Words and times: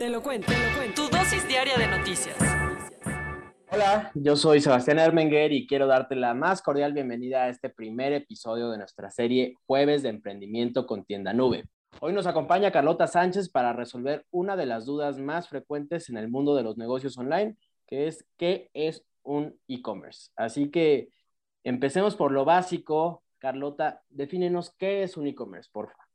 Te 0.00 0.08
lo 0.08 0.22
cuento, 0.22 0.46
te 0.46 0.56
lo 0.56 0.78
cuento. 0.78 1.02
Tu 1.02 1.14
dosis 1.14 1.46
diaria 1.46 1.76
de 1.76 1.86
noticias. 1.86 2.34
Hola, 3.70 4.10
yo 4.14 4.34
soy 4.34 4.62
Sebastián 4.62 4.98
Ermenguer 4.98 5.52
y 5.52 5.66
quiero 5.66 5.86
darte 5.86 6.16
la 6.16 6.32
más 6.32 6.62
cordial 6.62 6.94
bienvenida 6.94 7.42
a 7.42 7.48
este 7.50 7.68
primer 7.68 8.14
episodio 8.14 8.70
de 8.70 8.78
nuestra 8.78 9.10
serie 9.10 9.56
Jueves 9.66 10.02
de 10.02 10.08
Emprendimiento 10.08 10.86
con 10.86 11.04
Tienda 11.04 11.34
Nube. 11.34 11.64
Hoy 12.00 12.14
nos 12.14 12.26
acompaña 12.26 12.72
Carlota 12.72 13.06
Sánchez 13.06 13.50
para 13.50 13.74
resolver 13.74 14.24
una 14.30 14.56
de 14.56 14.64
las 14.64 14.86
dudas 14.86 15.18
más 15.18 15.50
frecuentes 15.50 16.08
en 16.08 16.16
el 16.16 16.30
mundo 16.30 16.56
de 16.56 16.62
los 16.62 16.78
negocios 16.78 17.18
online, 17.18 17.58
que 17.86 18.06
es 18.06 18.24
¿qué 18.38 18.70
es 18.72 19.04
un 19.22 19.60
e-commerce? 19.68 20.30
Así 20.34 20.70
que 20.70 21.10
empecemos 21.62 22.16
por 22.16 22.32
lo 22.32 22.46
básico. 22.46 23.22
Carlota, 23.36 24.00
defínenos 24.08 24.70
qué 24.78 25.02
es 25.02 25.18
un 25.18 25.26
e-commerce, 25.26 25.68
por 25.70 25.88
favor. 25.90 26.09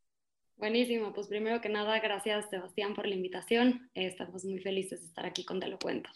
Buenísimo, 0.58 1.12
pues 1.14 1.28
primero 1.28 1.60
que 1.60 1.68
nada, 1.68 2.00
gracias 2.00 2.50
Sebastián 2.50 2.94
por 2.94 3.08
la 3.08 3.16
invitación. 3.16 3.92
Estamos 3.94 4.46
muy 4.46 4.60
felices 4.60 5.02
de 5.02 5.08
estar 5.08 5.26
aquí 5.26 5.44
con 5.44 5.60
Te 5.60 5.68
lo 5.68 5.78
cuento. 5.78 6.10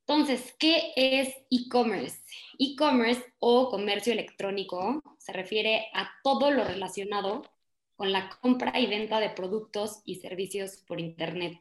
Entonces, 0.00 0.54
¿qué 0.58 0.92
es 0.96 1.34
e-commerce? 1.50 2.20
E-commerce 2.58 3.24
o 3.38 3.70
comercio 3.70 4.12
electrónico 4.12 5.02
se 5.18 5.32
refiere 5.32 5.86
a 5.94 6.10
todo 6.24 6.50
lo 6.50 6.64
relacionado 6.64 7.42
con 7.94 8.10
la 8.12 8.28
compra 8.40 8.78
y 8.80 8.86
venta 8.86 9.20
de 9.20 9.30
productos 9.30 10.02
y 10.04 10.16
servicios 10.16 10.78
por 10.86 11.00
Internet. 11.00 11.58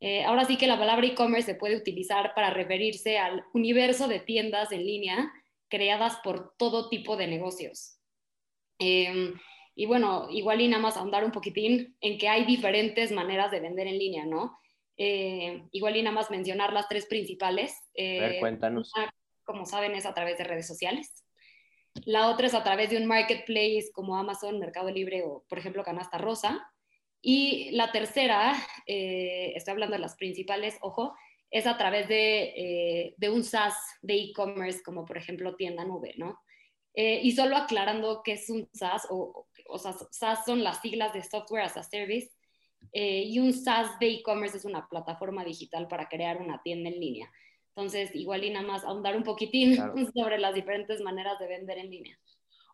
Eh, 0.00 0.22
ahora 0.24 0.44
sí 0.44 0.58
que 0.58 0.66
la 0.66 0.78
palabra 0.78 1.06
e-commerce 1.06 1.52
se 1.52 1.58
puede 1.58 1.76
utilizar 1.76 2.34
para 2.34 2.50
referirse 2.50 3.18
al 3.18 3.42
universo 3.54 4.06
de 4.06 4.20
tiendas 4.20 4.70
en 4.70 4.84
línea 4.84 5.32
creadas 5.68 6.18
por 6.22 6.54
todo 6.58 6.90
tipo 6.90 7.16
de 7.16 7.26
negocios. 7.26 7.98
Em, 8.78 9.34
y 9.78 9.84
bueno, 9.84 10.28
igual 10.30 10.62
y 10.62 10.68
nada 10.68 10.82
más 10.82 10.96
ahondar 10.96 11.22
un 11.22 11.32
poquitín 11.32 11.94
en 12.00 12.16
que 12.16 12.30
hay 12.30 12.46
diferentes 12.46 13.12
maneras 13.12 13.50
de 13.50 13.60
vender 13.60 13.86
en 13.86 13.98
línea, 13.98 14.24
¿no? 14.24 14.58
Eh, 14.96 15.64
igual 15.70 15.96
y 15.96 16.02
nada 16.02 16.14
más 16.14 16.30
mencionar 16.30 16.72
las 16.72 16.88
tres 16.88 17.04
principales. 17.04 17.76
Eh, 17.92 18.18
a 18.18 18.28
ver, 18.28 18.40
cuéntanos. 18.40 18.90
como 19.44 19.66
saben, 19.66 19.94
es 19.94 20.06
a 20.06 20.14
través 20.14 20.38
de 20.38 20.44
redes 20.44 20.66
sociales. 20.66 21.22
La 22.06 22.30
otra 22.30 22.46
es 22.46 22.54
a 22.54 22.64
través 22.64 22.88
de 22.88 22.96
un 22.96 23.04
marketplace 23.04 23.90
como 23.92 24.16
Amazon, 24.16 24.58
Mercado 24.58 24.90
Libre 24.90 25.24
o, 25.24 25.44
por 25.46 25.58
ejemplo, 25.58 25.84
Canasta 25.84 26.16
Rosa. 26.16 26.66
Y 27.20 27.70
la 27.72 27.92
tercera, 27.92 28.54
eh, 28.86 29.52
estoy 29.56 29.72
hablando 29.72 29.96
de 29.96 30.00
las 30.00 30.16
principales, 30.16 30.78
ojo, 30.80 31.14
es 31.50 31.66
a 31.66 31.76
través 31.76 32.08
de, 32.08 33.14
de 33.14 33.30
un 33.30 33.44
SaaS 33.44 33.74
de 34.00 34.14
e-commerce, 34.14 34.82
como 34.82 35.04
por 35.04 35.18
ejemplo 35.18 35.54
Tienda 35.54 35.84
Nube, 35.84 36.14
¿no? 36.16 36.40
y 36.98 37.32
solo 37.32 37.58
aclarando 37.58 38.22
qué 38.24 38.32
es 38.32 38.48
un 38.48 38.70
SaaS 38.72 39.06
o 39.10 39.46
o 39.68 39.78
sea, 39.78 39.94
SaaS 40.10 40.44
son 40.44 40.62
las 40.62 40.80
siglas 40.80 41.12
de 41.12 41.22
Software 41.22 41.64
as 41.64 41.76
a 41.76 41.82
Service, 41.82 42.30
eh, 42.92 43.24
y 43.24 43.38
un 43.38 43.52
SaaS 43.52 43.98
de 43.98 44.08
e-commerce 44.08 44.56
es 44.56 44.64
una 44.64 44.88
plataforma 44.88 45.44
digital 45.44 45.88
para 45.88 46.08
crear 46.08 46.40
una 46.40 46.62
tienda 46.62 46.90
en 46.90 47.00
línea. 47.00 47.30
Entonces, 47.74 48.14
igual 48.14 48.44
y 48.44 48.50
nada 48.50 48.66
más 48.66 48.84
ahondar 48.84 49.16
un 49.16 49.22
poquitín 49.22 49.76
sobre 50.14 50.38
las 50.38 50.54
diferentes 50.54 51.00
maneras 51.00 51.38
de 51.38 51.46
vender 51.46 51.78
en 51.78 51.90
línea. 51.90 52.18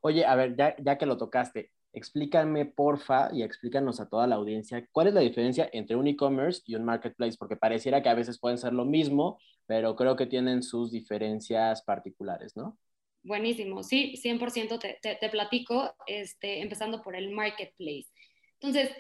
Oye, 0.01 0.25
a 0.25 0.35
ver, 0.35 0.57
ya, 0.57 0.77
ya 0.79 0.99
que 0.99 1.07
lo 1.07 1.17
tocaste, 1.17 1.71
explícame 1.93 2.67
porfa 2.67 3.31
y 3.33 3.43
explícanos 3.43 4.01
a 4.01 4.09
toda 4.09 4.27
la 4.27 4.37
audiencia 4.37 4.87
cuál 4.93 5.09
es 5.09 5.15
la 5.15 5.21
diferencia 5.21 5.69
entre 5.73 5.97
un 5.97 6.07
e-commerce 6.07 6.63
y 6.67 6.75
un 6.75 6.85
marketplace, 6.85 7.37
porque 7.39 7.57
pareciera 7.57 8.03
que 8.03 8.09
a 8.09 8.15
veces 8.15 8.39
pueden 8.39 8.59
ser 8.59 8.73
lo 8.73 8.85
mismo, 8.85 9.39
pero 9.67 9.95
creo 9.97 10.17
que 10.17 10.27
tienen 10.27 10.63
sus 10.63 10.91
diferencias 10.91 11.83
particulares, 11.83 12.57
¿no? 12.57 12.79
Buenísimo, 13.25 13.83
sí, 13.85 14.15
100% 14.17 14.81
te, 14.81 14.99
te, 15.01 15.29
platico, 15.29 15.95
este, 16.07 16.61
empezando 16.61 17.03
por 17.03 17.15
el 17.15 17.31
marketplace. 17.31 18.09
Entonces, 18.55 18.91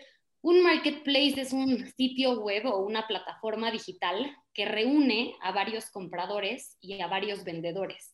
un 0.42 0.62
marketplace 0.62 1.40
es 1.40 1.52
un 1.52 1.90
sitio 1.96 2.40
web 2.40 2.66
o 2.66 2.84
una 2.84 3.06
plataforma 3.08 3.70
digital 3.70 4.36
que 4.54 4.64
reúne 4.64 5.34
a 5.40 5.50
varios 5.52 5.90
compradores 5.90 6.76
y 6.80 7.00
a 7.00 7.06
varios 7.08 7.44
vendedores. 7.44 8.12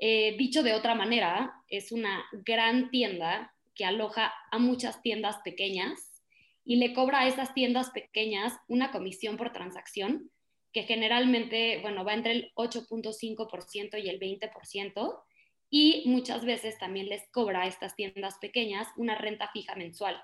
Eh, 0.00 0.36
dicho 0.38 0.62
de 0.62 0.74
otra 0.74 0.94
manera, 0.94 1.52
es 1.68 1.92
una 1.92 2.24
gran 2.32 2.90
tienda 2.90 3.54
que 3.74 3.84
aloja 3.84 4.32
a 4.50 4.58
muchas 4.58 5.02
tiendas 5.02 5.38
pequeñas 5.44 6.22
y 6.64 6.76
le 6.76 6.92
cobra 6.94 7.20
a 7.20 7.28
esas 7.28 7.54
tiendas 7.54 7.90
pequeñas 7.90 8.54
una 8.68 8.90
comisión 8.90 9.36
por 9.36 9.52
transacción 9.52 10.30
que 10.72 10.82
generalmente, 10.82 11.80
bueno, 11.80 12.04
va 12.04 12.14
entre 12.14 12.32
el 12.32 12.52
8.5% 12.54 14.02
y 14.02 14.08
el 14.08 14.20
20%, 14.20 15.22
y 15.70 16.04
muchas 16.06 16.44
veces 16.44 16.78
también 16.78 17.08
les 17.08 17.26
cobra 17.30 17.62
a 17.62 17.66
estas 17.66 17.94
tiendas 17.94 18.38
pequeñas 18.38 18.88
una 18.96 19.16
renta 19.16 19.50
fija 19.52 19.74
mensual, 19.76 20.20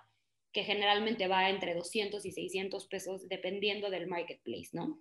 que 0.52 0.64
generalmente 0.64 1.28
va 1.28 1.50
entre 1.50 1.74
200 1.74 2.24
y 2.24 2.32
600 2.32 2.86
pesos 2.86 3.28
dependiendo 3.28 3.90
del 3.90 4.06
marketplace, 4.06 4.70
¿no? 4.72 4.98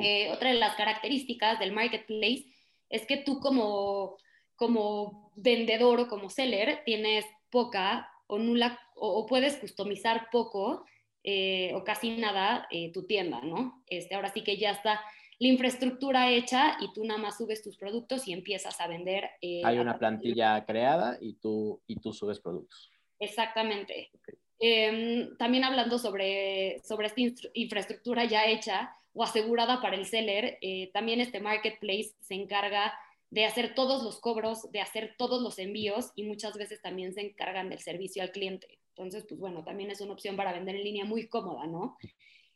Eh, 0.00 0.30
otra 0.30 0.50
de 0.50 0.58
las 0.58 0.74
características 0.76 1.58
del 1.58 1.72
marketplace 1.72 2.46
es 2.88 3.06
que 3.06 3.18
tú 3.18 3.40
como, 3.40 4.16
como 4.56 5.32
vendedor 5.36 6.00
o 6.00 6.08
como 6.08 6.30
seller 6.30 6.82
tienes 6.84 7.26
poca 7.50 8.10
o 8.26 8.38
nula 8.38 8.78
o, 8.94 9.26
puedes 9.26 9.56
customizar 9.56 10.28
poco 10.30 10.86
eh, 11.22 11.72
o 11.74 11.84
casi 11.84 12.16
nada 12.16 12.66
eh, 12.70 12.90
tu 12.92 13.06
tienda, 13.06 13.40
¿no? 13.42 13.82
Este, 13.86 14.14
ahora 14.14 14.32
sí 14.32 14.42
que 14.42 14.56
ya 14.56 14.70
está 14.70 15.00
la 15.42 15.48
infraestructura 15.48 16.30
hecha 16.30 16.76
y 16.80 16.92
tú 16.92 17.04
nada 17.04 17.18
más 17.18 17.36
subes 17.36 17.64
tus 17.64 17.76
productos 17.76 18.28
y 18.28 18.32
empiezas 18.32 18.80
a 18.80 18.86
vender. 18.86 19.28
Eh, 19.40 19.60
Hay 19.64 19.76
una 19.78 19.98
plantilla 19.98 20.64
creada 20.64 21.18
y 21.20 21.34
tú, 21.34 21.82
y 21.88 21.96
tú 21.96 22.12
subes 22.12 22.38
productos. 22.38 22.92
Exactamente. 23.18 24.12
Em, 24.60 25.36
también 25.38 25.64
hablando 25.64 25.98
sobre, 25.98 26.80
sobre 26.84 27.08
esta 27.08 27.20
infraestructura 27.54 28.24
ya 28.24 28.46
hecha 28.46 28.94
o 29.14 29.24
asegurada 29.24 29.82
para 29.82 29.96
el 29.96 30.06
seller, 30.06 30.58
eh, 30.60 30.92
también 30.92 31.20
este 31.20 31.40
marketplace 31.40 32.14
se 32.20 32.34
encarga 32.34 32.94
de 33.30 33.44
hacer 33.44 33.74
todos 33.74 34.04
los 34.04 34.20
cobros, 34.20 34.70
de 34.70 34.80
hacer 34.80 35.16
todos 35.18 35.42
los 35.42 35.58
envíos 35.58 36.12
y 36.14 36.22
muchas 36.22 36.56
veces 36.56 36.80
también 36.80 37.14
se 37.14 37.22
encargan 37.22 37.68
del 37.68 37.80
servicio 37.80 38.22
al 38.22 38.30
cliente. 38.30 38.78
Entonces, 38.90 39.24
pues 39.28 39.40
bueno, 39.40 39.64
también 39.64 39.90
es 39.90 40.00
una 40.00 40.12
opción 40.12 40.36
para 40.36 40.52
vender 40.52 40.76
en 40.76 40.84
línea 40.84 41.04
muy 41.04 41.26
cómoda, 41.26 41.66
¿no? 41.66 41.96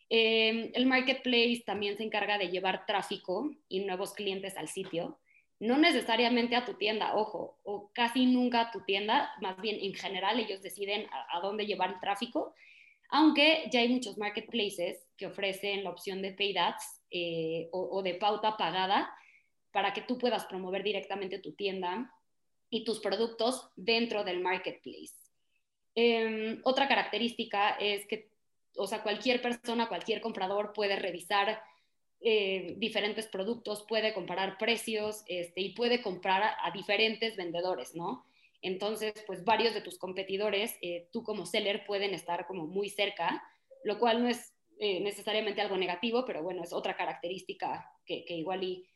Em, 0.08 0.70
el 0.74 0.86
marketplace 0.86 1.62
también 1.66 1.96
se 1.96 2.04
encarga 2.04 2.38
de 2.38 2.48
llevar 2.48 2.86
tráfico 2.86 3.50
y 3.68 3.80
nuevos 3.80 4.12
clientes 4.12 4.56
al 4.56 4.68
sitio, 4.68 5.18
no 5.58 5.78
necesariamente 5.78 6.54
a 6.54 6.64
tu 6.64 6.74
tienda, 6.74 7.16
ojo, 7.16 7.58
o 7.64 7.90
casi 7.92 8.26
nunca 8.26 8.60
a 8.60 8.70
tu 8.70 8.82
tienda, 8.84 9.32
más 9.40 9.60
bien 9.60 9.78
en 9.80 9.94
general 9.94 10.38
ellos 10.38 10.62
deciden 10.62 11.06
a, 11.10 11.40
dónde 11.40 11.66
llevar 11.66 11.90
el 11.90 12.00
tráfico, 12.00 12.54
aunque 13.08 13.68
ya 13.72 13.80
hay 13.80 13.88
muchos 13.88 14.18
marketplaces 14.18 15.08
que 15.16 15.26
ofrecen 15.26 15.82
la 15.82 15.90
opción 15.90 16.22
de 16.22 16.32
paid 16.32 16.56
ads 16.56 17.02
eh, 17.10 17.68
o, 17.72 18.02
de 18.02 18.14
pauta 18.14 18.56
pagada 18.56 19.12
para 19.72 19.92
que 19.92 20.02
tú 20.02 20.18
puedas 20.18 20.44
promover 20.46 20.82
directamente 20.82 21.38
tu 21.38 21.52
tienda 21.54 22.12
y 22.68 22.84
tus 22.84 23.00
productos 23.00 23.70
dentro 23.76 24.24
del 24.24 24.40
marketplace. 24.40 25.14
Em, 25.94 26.60
otra 26.64 26.88
característica 26.88 27.70
es 27.70 28.06
que 28.06 28.35
o 28.76 28.86
sea, 28.86 29.02
cualquier 29.02 29.42
persona, 29.42 29.88
cualquier 29.88 30.20
comprador 30.20 30.72
puede 30.72 30.96
revisar 30.96 31.62
eh, 32.20 32.74
diferentes 32.78 33.26
productos, 33.26 33.84
puede 33.86 34.14
comparar 34.14 34.56
precios 34.58 35.22
este, 35.28 35.60
y 35.60 35.74
puede 35.74 36.02
comprar 36.02 36.54
a, 36.62 36.70
diferentes 36.70 37.36
vendedores, 37.36 37.94
¿no? 37.94 38.24
Entonces, 38.62 39.12
pues 39.26 39.44
varios 39.44 39.74
de 39.74 39.82
tus 39.82 39.98
competidores, 39.98 40.76
eh, 40.80 41.08
tú 41.12 41.22
como 41.22 41.44
seller, 41.44 41.84
pueden 41.86 42.14
estar 42.14 42.46
como 42.46 42.66
muy 42.66 42.88
cerca, 42.88 43.42
lo 43.84 43.98
cual 43.98 44.22
no 44.22 44.28
es 44.28 44.54
eh, 44.78 45.00
necesariamente 45.00 45.60
algo 45.60 45.76
negativo, 45.76 46.24
pero 46.24 46.42
bueno, 46.42 46.62
es 46.64 46.72
otra 46.72 46.96
característica 46.96 47.92
que, 48.04 48.24
igual 48.28 48.64
y 48.64 48.88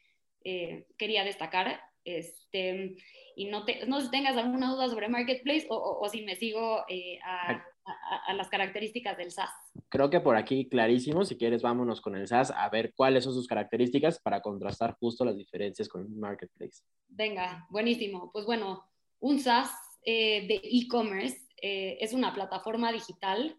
quería 0.97 1.23
destacar. 1.23 1.81
Este, 2.03 2.97
y 3.37 3.45
no, 3.45 3.67
te, 3.67 3.87
no 3.87 4.11
tengas 4.11 4.37
alguna 4.39 4.73
duda 4.73 4.89
sobre 4.89 5.09
Marketplace 5.09 5.67
o, 5.69 6.09
si 6.09 6.23
me 6.23 6.37
sigo 6.37 6.85
a, 7.23 7.65
a, 7.85 8.33
las 8.35 8.49
características 8.49 9.17
del 9.17 9.31
SaaS. 9.31 9.51
Creo 9.89 10.11
que 10.11 10.21
por 10.21 10.37
aquí 10.37 10.69
clarísimo, 10.69 11.25
si 11.25 11.37
quieres 11.37 11.63
vámonos 11.63 12.01
con 12.01 12.17
el 12.17 12.27
SaaS 12.27 12.51
a 12.51 12.69
ver 12.69 12.93
cuáles 12.95 13.25
son 13.25 13.35
sus 13.35 13.47
características 13.47 14.21
para 14.21 14.41
contrastar 14.41 14.97
justo 14.99 15.25
las 15.25 15.37
diferencias 15.37 15.89
con 15.89 16.03
un 16.03 16.19
marketplace. 16.19 16.83
Venga, 17.09 17.67
buenísimo. 17.71 18.31
Pues 18.33 18.47
bueno, 18.47 18.85
un 19.19 19.41
SaaS 19.41 19.71
eh, 20.05 20.47
de 20.47 20.61
e-commerce 20.65 21.39
eh, 21.61 21.99
es 22.01 22.13
una 22.13 22.33
plataforma 22.35 22.93
digital 22.93 23.57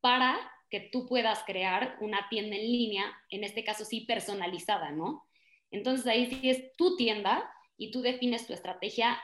para 0.00 0.38
que 0.70 0.80
tú 0.92 1.06
puedas 1.06 1.42
crear 1.44 1.96
una 2.00 2.28
tienda 2.28 2.56
en 2.56 2.62
línea, 2.62 3.04
en 3.30 3.44
este 3.44 3.64
caso 3.64 3.84
sí 3.84 4.02
personalizada, 4.02 4.90
¿no? 4.90 5.24
Entonces 5.70 6.06
ahí 6.06 6.26
sí 6.26 6.50
es 6.50 6.76
tu 6.76 6.96
tienda 6.96 7.50
y 7.76 7.90
tú 7.90 8.02
defines 8.02 8.46
tu 8.46 8.52
estrategia 8.52 9.18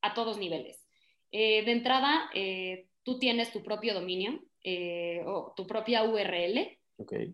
a 0.00 0.14
todos 0.14 0.38
niveles. 0.38 0.86
Eh, 1.30 1.64
de 1.64 1.72
entrada, 1.72 2.30
tú 3.02 3.18
tienes 3.18 3.52
tu 3.52 3.62
propio 3.62 3.94
dominio 3.94 4.42
eh, 4.62 5.22
o 5.26 5.52
tu 5.56 5.66
propia 5.66 6.04
URL. 6.04 6.78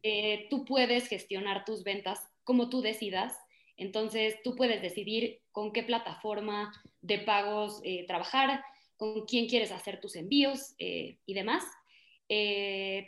Eh, 0.02 0.46
tú 0.48 0.64
puedes 0.64 1.08
gestionar 1.08 1.64
tus 1.64 1.84
ventas 1.84 2.20
como 2.44 2.68
tú 2.68 2.80
decidas. 2.80 3.36
Entonces, 3.76 4.36
tú 4.42 4.56
puedes 4.56 4.82
decidir 4.82 5.40
con 5.52 5.72
qué 5.72 5.82
plataforma 5.82 6.72
de 7.00 7.18
pagos 7.18 7.80
eh, 7.84 8.06
trabajar, 8.06 8.64
con 8.96 9.26
quién 9.26 9.48
quieres 9.48 9.70
hacer 9.70 10.00
tus 10.00 10.16
envíos 10.16 10.74
y 10.78 11.34
demás. 11.34 11.64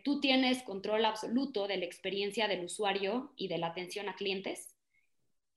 tú 0.05 0.21
tienes 0.21 0.63
control 0.63 1.05
absoluto 1.05 1.67
de 1.67 1.77
la 1.79 1.85
experiencia 1.85 2.47
del 2.47 2.65
usuario 2.65 3.33
y 3.37 3.49
de 3.49 3.59
la 3.59 3.69
atención 3.69 4.09
a 4.09 4.15
clientes. 4.15 4.75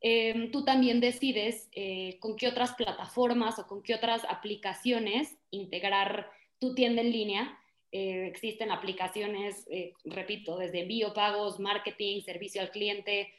Em, 0.06 0.52
tú 0.52 0.66
también 0.66 1.00
decides 1.00 1.70
eh, 1.72 2.18
con 2.20 2.36
qué 2.36 2.50
otras 2.50 2.74
plataformas 2.74 3.58
o 3.58 3.66
con 3.68 3.82
qué 3.82 3.96
otras 3.96 4.26
aplicaciones 4.28 5.34
integrar 5.50 6.30
tu 6.63 6.74
tienda 6.75 7.01
en 7.01 7.12
línea. 7.12 7.60
Eh, 7.92 8.27
existen 8.27 8.71
aplicaciones, 8.71 9.68
repito, 10.06 10.57
desde 10.57 10.81
envío, 10.81 11.13
pagos, 11.13 11.60
marketing, 11.60 12.21
servicio 12.21 12.62
al 12.62 12.71
cliente 12.71 13.33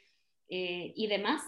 y 0.47 1.07
demás. 1.07 1.41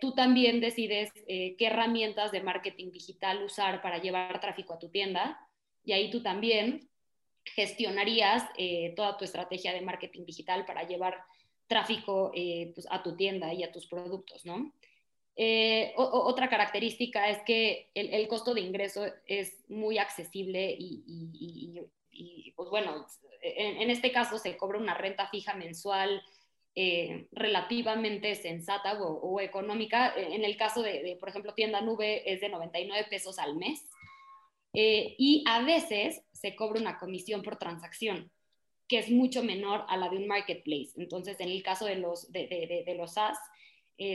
tú 0.00 0.14
también 0.14 0.60
decides 0.60 1.10
qué 1.26 1.66
herramientas 1.70 2.32
de 2.32 2.42
marketing 2.42 2.90
digital 2.90 3.44
usar 3.44 3.80
para 3.80 3.98
llevar 3.98 4.40
tráfico 4.40 4.74
a 4.74 4.78
tu 4.78 4.88
tienda 4.88 5.38
y 5.84 5.92
ahí 5.92 6.10
tú 6.10 6.22
también 6.22 6.88
gestionarías 7.44 8.44
eh, 8.56 8.92
toda 8.96 9.16
tu 9.16 9.24
estrategia 9.24 9.72
de 9.72 9.80
marketing 9.80 10.24
digital 10.24 10.64
para 10.64 10.84
llevar 10.84 11.22
tráfico 11.66 12.30
eh, 12.34 12.72
pues, 12.74 12.86
a 12.90 13.02
tu 13.02 13.16
tienda 13.16 13.52
y 13.52 13.62
a 13.62 13.72
tus 13.72 13.86
productos, 13.86 14.44
¿no? 14.44 14.72
Eh, 15.36 15.94
otra 15.96 16.48
característica 16.48 17.30
es 17.30 17.38
que 17.42 17.90
el, 17.94 18.28
costo 18.28 18.54
de 18.54 18.60
ingreso 18.60 19.06
es 19.26 19.64
muy 19.68 19.98
accesible 19.98 20.76
y, 20.78 22.52
pues 22.54 22.68
bueno, 22.68 23.06
en, 23.40 23.90
este 23.90 24.12
caso 24.12 24.38
se 24.38 24.56
cobra 24.56 24.78
una 24.78 24.94
renta 24.94 25.28
fija 25.28 25.54
mensual 25.54 26.22
relativamente 27.32 28.34
sensata 28.34 29.02
o, 29.02 29.40
económica. 29.40 30.12
En 30.16 30.44
el 30.44 30.56
caso 30.56 30.82
de, 30.82 31.02
de, 31.02 31.16
por 31.16 31.30
ejemplo, 31.30 31.54
tienda 31.54 31.80
nube 31.80 32.30
es 32.30 32.40
de 32.40 32.48
99 32.48 33.06
pesos 33.08 33.38
al 33.38 33.56
mes 33.56 33.88
eh, 34.74 35.14
y 35.18 35.44
a 35.46 35.62
veces 35.62 36.22
se 36.32 36.56
cobra 36.56 36.80
una 36.80 36.98
comisión 36.98 37.42
por 37.42 37.56
transacción, 37.56 38.30
que 38.88 38.98
es 38.98 39.10
mucho 39.10 39.42
menor 39.42 39.84
a 39.88 39.96
la 39.96 40.08
de 40.08 40.16
un 40.16 40.26
marketplace. 40.26 40.92
Entonces, 40.96 41.38
en 41.40 41.50
el 41.50 41.62
caso 41.62 41.84
de 41.84 41.96
los, 41.96 42.32
de, 42.32 42.84
de, 42.86 42.94
los 42.94 43.14
SaaS, 43.14 43.38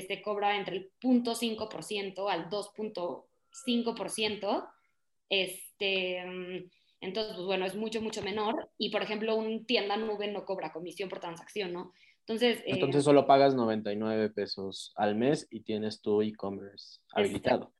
se 0.07 0.21
cobra 0.21 0.55
entre 0.57 0.77
el 0.77 0.91
0.5% 1.01 2.29
al 2.29 2.49
2.5%. 2.49 4.69
Este, 5.29 6.25
mm, 6.25 6.69
entonces, 7.01 7.35
pues 7.35 7.45
bueno, 7.45 7.65
es 7.65 7.75
mucho, 7.75 8.01
mucho 8.01 8.21
menor. 8.21 8.69
Y, 8.77 8.89
por 8.89 9.01
ejemplo, 9.01 9.35
un 9.35 9.65
tienda 9.65 9.97
nube 9.97 10.27
no 10.27 10.45
cobra 10.45 10.71
comisión 10.71 11.09
por 11.09 11.19
transacción, 11.19 11.73
¿no? 11.73 11.91
Entonces, 12.19 12.59
eh, 12.59 12.71
Entonces 12.71 13.03
solo 13.05 13.25
pagas 13.25 13.55
99 13.55 14.29
pesos 14.31 14.93
al 14.97 15.15
mes 15.15 15.47
y 15.49 15.61
tienes 15.61 16.01
tu 16.01 16.21
e-commerce 16.21 16.99
habilitado. 17.13 17.73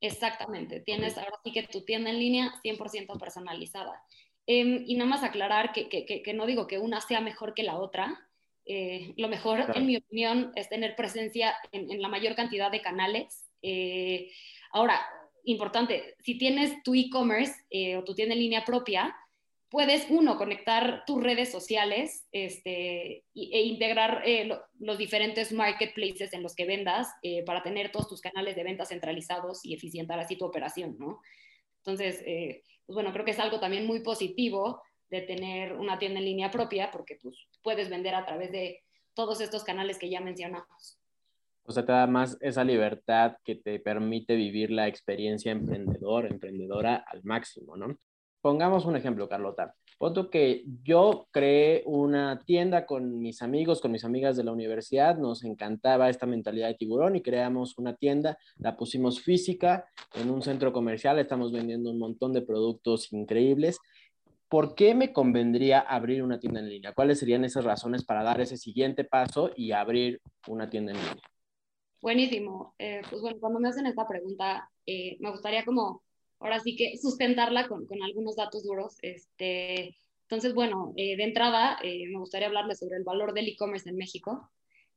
Exactamente, 0.00 0.80
tienes 0.80 1.16
ahora 1.16 1.38
sí 1.42 1.52
que 1.52 1.62
tu 1.62 1.82
tienda 1.82 2.10
en 2.10 2.18
línea 2.18 2.52
100% 2.62 3.18
personalizada. 3.18 4.02
Em, 4.46 4.84
y 4.86 4.96
nada 4.96 5.10
más 5.10 5.22
aclarar 5.22 5.72
que, 5.72 5.88
que, 5.88 6.04
que, 6.04 6.34
no 6.34 6.46
digo 6.46 6.66
que 6.66 6.78
una 6.78 7.00
sea 7.00 7.20
mejor 7.20 7.54
que 7.54 7.62
la 7.62 7.78
otra. 7.78 8.28
Eh, 8.68 9.14
lo 9.16 9.28
mejor, 9.28 9.64
en 9.74 9.86
mi 9.86 9.96
opinión, 9.96 10.50
es 10.56 10.68
tener 10.68 10.96
presencia 10.96 11.54
en, 11.70 11.90
en 11.90 12.02
la 12.02 12.08
mayor 12.08 12.34
cantidad 12.34 12.70
de 12.70 12.82
canales. 12.82 13.48
Eh, 13.62 14.32
ahora, 14.72 15.00
importante, 15.44 16.16
si 16.24 16.36
tienes 16.36 16.82
tu 16.82 16.94
e-commerce 16.94 17.54
eh, 17.70 17.96
o 17.96 18.02
tu 18.02 18.14
tienda 18.14 18.34
en 18.34 18.40
línea 18.40 18.64
propia, 18.64 19.14
puedes, 19.68 20.06
uno, 20.10 20.36
conectar 20.36 21.04
tus 21.06 21.22
redes 21.22 21.52
sociales 21.52 22.26
este, 22.32 23.24
e 23.34 23.62
integrar 23.62 24.24
los 24.78 24.98
diferentes 24.98 25.52
marketplaces 25.52 26.32
en 26.32 26.42
los 26.42 26.54
que 26.54 26.64
vendas 26.64 27.08
para 27.44 27.62
tener 27.62 27.90
todos 27.90 28.08
tus 28.08 28.20
canales 28.20 28.56
de 28.56 28.64
venta 28.64 28.84
centralizados 28.84 29.64
y 29.64 29.74
eficientar 29.74 30.18
así 30.20 30.36
tu 30.36 30.44
operación, 30.44 30.96
¿no? 30.98 31.20
Entonces, 31.78 32.22
pues 32.24 32.94
bueno, 32.94 33.12
creo 33.12 33.24
que 33.24 33.32
es 33.32 33.40
algo 33.40 33.58
también 33.58 33.86
muy 33.86 34.00
positivo 34.00 34.82
de 35.10 35.22
tener 35.22 35.72
una 35.74 35.98
tienda 35.98 36.18
en 36.18 36.26
línea 36.26 36.50
propia 36.50 36.90
porque 36.90 37.18
pues, 37.22 37.36
puedes 37.62 37.88
vender 37.88 38.14
a 38.14 38.24
través 38.24 38.52
de 38.52 38.82
todos 39.14 39.40
estos 39.40 39.64
canales 39.64 39.98
que 39.98 40.10
ya 40.10 40.20
mencionamos. 40.20 40.98
O 41.64 41.72
sea, 41.72 41.84
te 41.84 41.92
da 41.92 42.06
más 42.06 42.38
esa 42.40 42.62
libertad 42.62 43.36
que 43.44 43.56
te 43.56 43.80
permite 43.80 44.36
vivir 44.36 44.70
la 44.70 44.86
experiencia 44.86 45.50
emprendedor, 45.50 46.26
emprendedora 46.26 46.96
al 46.96 47.24
máximo, 47.24 47.76
¿no? 47.76 47.98
Pongamos 48.40 48.84
un 48.84 48.94
ejemplo, 48.94 49.28
Carlota. 49.28 49.74
Ponto 49.98 50.30
que 50.30 50.62
yo 50.84 51.26
creé 51.32 51.82
una 51.86 52.42
tienda 52.44 52.84
con 52.84 53.18
mis 53.18 53.40
amigos, 53.40 53.80
con 53.80 53.90
mis 53.90 54.04
amigas 54.04 54.36
de 54.36 54.44
la 54.44 54.52
universidad, 54.52 55.16
nos 55.16 55.42
encantaba 55.42 56.10
esta 56.10 56.26
mentalidad 56.26 56.68
de 56.68 56.74
tiburón 56.74 57.16
y 57.16 57.22
creamos 57.22 57.78
una 57.78 57.96
tienda, 57.96 58.38
la 58.58 58.76
pusimos 58.76 59.20
física 59.20 59.86
en 60.14 60.30
un 60.30 60.42
centro 60.42 60.72
comercial, 60.72 61.18
estamos 61.18 61.50
vendiendo 61.50 61.90
un 61.90 61.98
montón 61.98 62.34
de 62.34 62.42
productos 62.42 63.12
increíbles. 63.12 63.80
¿Por 64.48 64.74
qué 64.74 64.94
me 64.94 65.12
convendría 65.12 65.80
abrir 65.80 66.22
una 66.22 66.38
tienda 66.38 66.60
en 66.60 66.68
línea? 66.68 66.92
¿Cuáles 66.92 67.18
serían 67.18 67.44
esas 67.44 67.64
razones 67.64 68.04
para 68.04 68.22
dar 68.22 68.40
ese 68.40 68.56
siguiente 68.56 69.04
paso 69.04 69.50
y 69.56 69.72
abrir 69.72 70.20
una 70.46 70.70
tienda 70.70 70.92
en 70.92 70.98
línea? 70.98 71.22
Buenísimo. 72.00 72.74
Eh, 72.78 73.02
pues 73.10 73.20
bueno, 73.20 73.38
cuando 73.40 73.58
me 73.58 73.68
hacen 73.68 73.86
esta 73.86 74.06
pregunta, 74.06 74.70
eh, 74.86 75.16
me 75.18 75.30
gustaría 75.30 75.64
como 75.64 76.02
ahora 76.38 76.60
sí 76.60 76.76
que 76.76 76.96
sustentarla 76.96 77.66
con, 77.68 77.86
con 77.86 78.02
algunos 78.02 78.36
datos 78.36 78.62
duros. 78.62 78.96
Este, 79.02 79.96
entonces, 80.28 80.54
bueno, 80.54 80.92
eh, 80.96 81.16
de 81.16 81.22
entrada, 81.22 81.78
eh, 81.84 82.08
me 82.08 82.18
gustaría 82.18 82.48
hablarles 82.48 82.80
sobre 82.80 82.96
el 82.96 83.04
valor 83.04 83.32
del 83.32 83.48
e-commerce 83.48 83.88
en 83.88 83.96
México. 83.96 84.50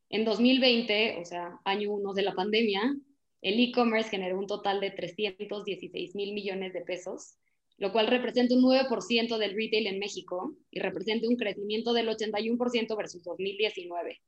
En 0.09 0.25
2020, 0.25 1.19
o 1.21 1.25
sea, 1.25 1.59
año 1.65 1.91
uno 1.91 2.13
de 2.13 2.23
la 2.23 2.33
pandemia, 2.33 2.95
el 3.43 3.59
e-commerce 3.59 4.09
generó 4.09 4.39
un 4.39 4.47
total 4.47 4.79
de 4.79 4.89
316 4.89 6.15
mil 6.15 6.33
millones 6.33 6.73
de 6.73 6.81
pesos, 6.81 7.35
lo 7.79 7.91
cual 7.91 8.07
representa 8.07 8.53
un 8.53 8.61
9% 8.61 9.37
del 9.37 9.55
retail 9.55 9.87
en 9.87 9.99
México 9.99 10.53
y 10.69 10.79
representa 10.79 11.27
un 11.27 11.37
crecimiento 11.37 11.93
del 11.93 12.09
81% 12.09 12.95
versus 12.97 13.23
2019. 13.23 14.21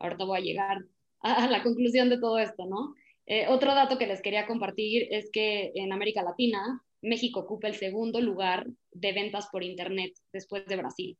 Ahorita 0.00 0.24
voy 0.24 0.38
a 0.38 0.42
llegar 0.42 0.84
a 1.20 1.48
la 1.48 1.62
conclusión 1.62 2.10
de 2.10 2.18
todo 2.18 2.38
esto, 2.38 2.66
¿no? 2.66 2.94
Eh, 3.26 3.46
otro 3.48 3.74
dato 3.74 3.98
que 3.98 4.06
les 4.06 4.22
quería 4.22 4.46
compartir 4.46 5.08
es 5.10 5.30
que 5.30 5.72
en 5.74 5.92
América 5.92 6.22
Latina, 6.22 6.82
México 7.00 7.40
ocupa 7.40 7.68
el 7.68 7.74
segundo 7.74 8.20
lugar 8.20 8.66
de 8.92 9.12
ventas 9.12 9.48
por 9.50 9.62
Internet 9.62 10.12
después 10.32 10.66
de 10.66 10.76
Brasil. 10.76 11.18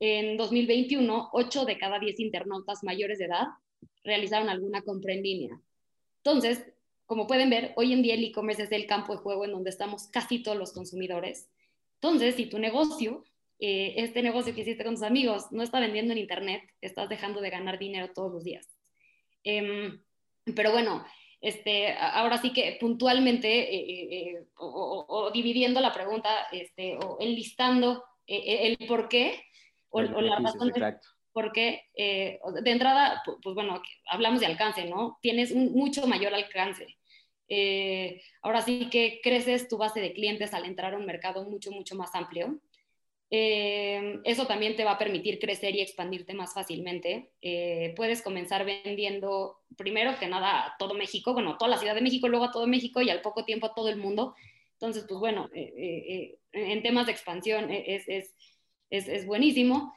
En 0.00 0.36
2021, 0.36 1.30
8 1.32 1.64
de 1.64 1.78
cada 1.78 2.00
10 2.00 2.18
internautas 2.20 2.82
mayores 2.82 3.18
de 3.18 3.26
edad 3.26 3.46
realizaron 4.02 4.48
alguna 4.48 4.82
compra 4.82 5.14
en 5.14 5.22
línea. 5.22 5.60
Entonces, 6.24 6.64
como 7.12 7.26
pueden 7.26 7.50
ver, 7.50 7.74
hoy 7.76 7.92
en 7.92 8.00
día 8.00 8.14
el 8.14 8.24
e-commerce 8.24 8.62
es 8.62 8.72
el 8.72 8.86
campo 8.86 9.12
de 9.12 9.18
juego 9.18 9.44
en 9.44 9.52
donde 9.52 9.68
estamos 9.68 10.06
casi 10.06 10.42
todos 10.42 10.56
los 10.56 10.72
consumidores. 10.72 11.50
Entonces, 12.00 12.36
si 12.36 12.46
tu 12.46 12.58
negocio, 12.58 13.22
eh, 13.58 13.92
este 13.98 14.22
negocio 14.22 14.54
que 14.54 14.62
hiciste 14.62 14.82
con 14.82 14.94
tus 14.94 15.02
amigos, 15.02 15.52
no 15.52 15.62
está 15.62 15.78
vendiendo 15.78 16.14
en 16.14 16.20
Internet, 16.20 16.62
estás 16.80 17.10
dejando 17.10 17.42
de 17.42 17.50
ganar 17.50 17.78
dinero 17.78 18.14
todos 18.14 18.32
los 18.32 18.44
días. 18.44 18.66
Em, 19.44 20.00
pero 20.56 20.72
bueno, 20.72 21.04
este, 21.42 21.92
ahora 21.92 22.38
sí 22.38 22.54
que 22.54 22.78
puntualmente 22.80 23.74
eh, 23.74 23.84
eh, 23.90 24.08
eh, 24.12 24.44
o, 24.56 25.30
dividiendo 25.34 25.82
la 25.82 25.92
pregunta 25.92 26.30
este, 26.50 26.96
o 26.96 27.18
enlistando 27.20 28.02
el 28.26 28.78
por 28.88 29.10
qué 29.10 29.44
o, 29.90 30.00
la 30.00 30.38
razón 30.38 30.72
por 31.34 31.52
qué. 31.52 31.90
de 31.94 32.70
entrada, 32.70 33.22
pues 33.42 33.54
bueno, 33.54 33.82
hablamos 34.06 34.40
de 34.40 34.46
alcance, 34.46 34.86
¿no? 34.86 35.18
Tienes 35.20 35.50
un 35.50 35.74
mucho 35.74 36.06
mayor 36.06 36.32
alcance. 36.32 36.96
Ahora 38.42 38.62
sí 38.62 38.88
que 38.90 39.20
creces 39.22 39.68
tu 39.68 39.76
base 39.76 40.00
de 40.00 40.12
clientes 40.12 40.54
al 40.54 40.64
entrar 40.64 40.94
a 40.94 40.98
un 40.98 41.06
mercado 41.06 41.44
mucho, 41.44 41.70
mucho 41.70 41.94
más 41.94 42.14
amplio. 42.14 42.60
Eh, 43.34 44.20
eso 44.24 44.46
también 44.46 44.76
te 44.76 44.84
va 44.84 44.92
a 44.92 44.98
permitir 44.98 45.38
crecer 45.38 45.74
y 45.74 45.80
expandirte 45.80 46.34
más 46.34 46.52
fácilmente. 46.52 47.30
Eh, 47.40 47.94
puedes 47.96 48.20
comenzar 48.20 48.66
vendiendo 48.66 49.56
primero 49.78 50.18
que 50.20 50.26
nada 50.26 50.66
a 50.66 50.76
todo 50.78 50.92
México, 50.92 51.32
bueno, 51.32 51.56
toda 51.56 51.70
la 51.70 51.78
Ciudad 51.78 51.94
de 51.94 52.02
México, 52.02 52.28
luego 52.28 52.44
a 52.44 52.50
todo 52.50 52.66
México 52.66 53.00
y 53.00 53.08
al 53.08 53.22
poco 53.22 53.46
tiempo 53.46 53.64
a 53.64 53.74
todo 53.74 53.88
el 53.88 53.96
mundo. 53.96 54.34
Entonces, 54.74 55.06
pues 55.08 55.18
bueno, 55.18 55.48
eh, 55.54 56.36
en 56.52 56.82
temas 56.82 57.06
de 57.06 57.12
expansión 57.12 57.70
es, 57.70 58.06
es, 58.06 58.34
es, 58.90 59.08
es 59.08 59.24
buenísimo. 59.24 59.94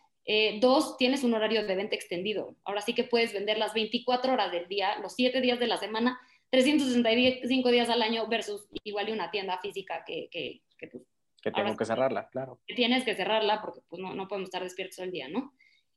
dos, 0.61 0.95
tienes 0.95 1.25
un 1.25 1.33
horario 1.33 1.67
de 1.67 1.75
venta 1.75 1.95
extendido. 1.95 2.55
Ahora 2.63 2.79
sí 2.79 2.93
que 2.93 3.03
puedes 3.03 3.33
vender 3.33 3.57
las 3.57 3.73
24 3.73 4.31
horas 4.31 4.49
del 4.53 4.69
día, 4.69 4.97
los 5.01 5.13
7 5.13 5.41
días 5.41 5.59
de 5.59 5.67
la 5.67 5.75
semana, 5.75 6.17
365 6.55 7.71
días 7.71 7.89
al 7.89 8.01
año 8.01 8.27
versus 8.27 8.67
igual 8.83 9.07
de 9.07 9.13
una 9.13 9.29
tienda 9.29 9.59
física 9.59 10.03
que, 10.05 10.29
que, 10.31 10.61
que 10.77 10.87
pues, 10.87 11.03
que 11.41 11.51
tengo 11.51 11.75
que 11.75 11.85
cerrarla, 11.85 12.27
claro. 12.29 12.59
Tienes 12.65 13.03
que 13.03 13.13
cerrarla 13.13 13.61
porque 13.61 13.81
pues, 13.87 14.01
no, 14.01 14.15
no 14.15 14.27
podemos 14.27 14.47
estar 14.47 14.63
despiertos 14.63 14.95
todo 14.95 15.05
el 15.05 15.11
día, 15.11 15.27
¿no? 15.27 15.53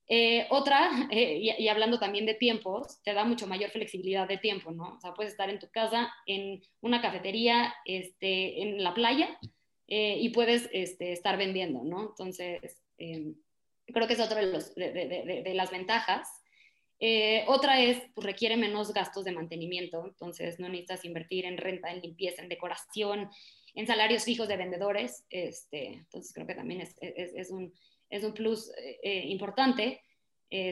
Eh, 0.09 0.47
otra, 0.51 0.91
eh, 1.11 1.55
y, 1.59 1.69
hablando 1.69 1.99
también 1.99 2.27
de 2.27 2.35
tiempos, 2.35 3.01
te 3.03 3.15
da 3.15 3.25
mucho 3.25 3.47
mayor 3.47 3.71
flexibilidad 3.71 4.27
de 4.27 4.39
tiempo, 4.39 4.73
¿no? 4.73 4.97
O 4.97 5.01
sea, 5.01 5.15
puedes 5.15 5.33
estar 5.33 5.49
en 5.49 5.59
tu 5.59 5.71
casa, 5.71 6.13
en 6.27 6.61
una 6.81 7.01
cafetería, 7.01 7.75
este, 7.85 8.63
en 8.63 8.83
la 8.83 8.95
playa, 8.95 9.39
eh, 9.87 10.17
y 10.19 10.31
puedes 10.31 10.69
este, 10.73 11.13
estar 11.13 11.37
vendiendo, 11.37 11.85
¿no? 11.85 12.11
Entonces, 12.11 12.83
em, 12.99 13.35
creo 13.87 14.07
que 14.07 14.15
es 14.15 14.21
otra 14.21 14.41
de, 14.41 14.53
de, 14.77 14.93
de, 14.93 15.43
de 15.45 15.55
las 15.55 15.71
ventajas. 15.71 16.38
Otra 17.47 17.81
es, 17.81 18.03
pues 18.15 18.27
requiere 18.27 18.57
menos 18.57 18.93
gastos 18.93 19.25
de 19.25 19.33
mantenimiento, 19.33 20.05
entonces 20.05 20.59
no 20.59 20.69
necesitas 20.69 21.05
invertir 21.05 21.45
en 21.45 21.57
renta, 21.57 21.91
en 21.91 22.01
limpieza, 22.01 22.43
en 22.43 22.49
decoración, 22.49 23.31
en 23.75 23.87
salarios 23.87 24.25
fijos 24.25 24.49
de 24.49 24.57
vendedores. 24.57 25.25
Este, 25.31 25.93
entonces 25.95 26.33
creo 26.33 26.47
que 26.47 26.55
también 26.55 26.81
es, 26.81 26.97
es, 27.01 27.33
es 27.35 27.51
un, 27.51 27.73
es 28.11 28.25
un 28.25 28.35
plus 28.35 28.71
eh, 29.03 29.23
importante. 29.27 30.03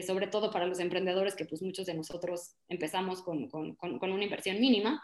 sobre 0.05 0.27
todo 0.27 0.49
para 0.49 0.65
los 0.65 0.79
emprendedores 0.79 1.35
que 1.35 1.45
pues 1.45 1.61
muchos 1.61 1.85
de 1.85 1.93
nosotros 1.93 2.55
empezamos 2.67 3.21
con, 3.21 3.47
con, 3.47 3.75
con 3.75 4.11
una 4.11 4.23
inversión 4.23 4.59
mínima. 4.59 5.01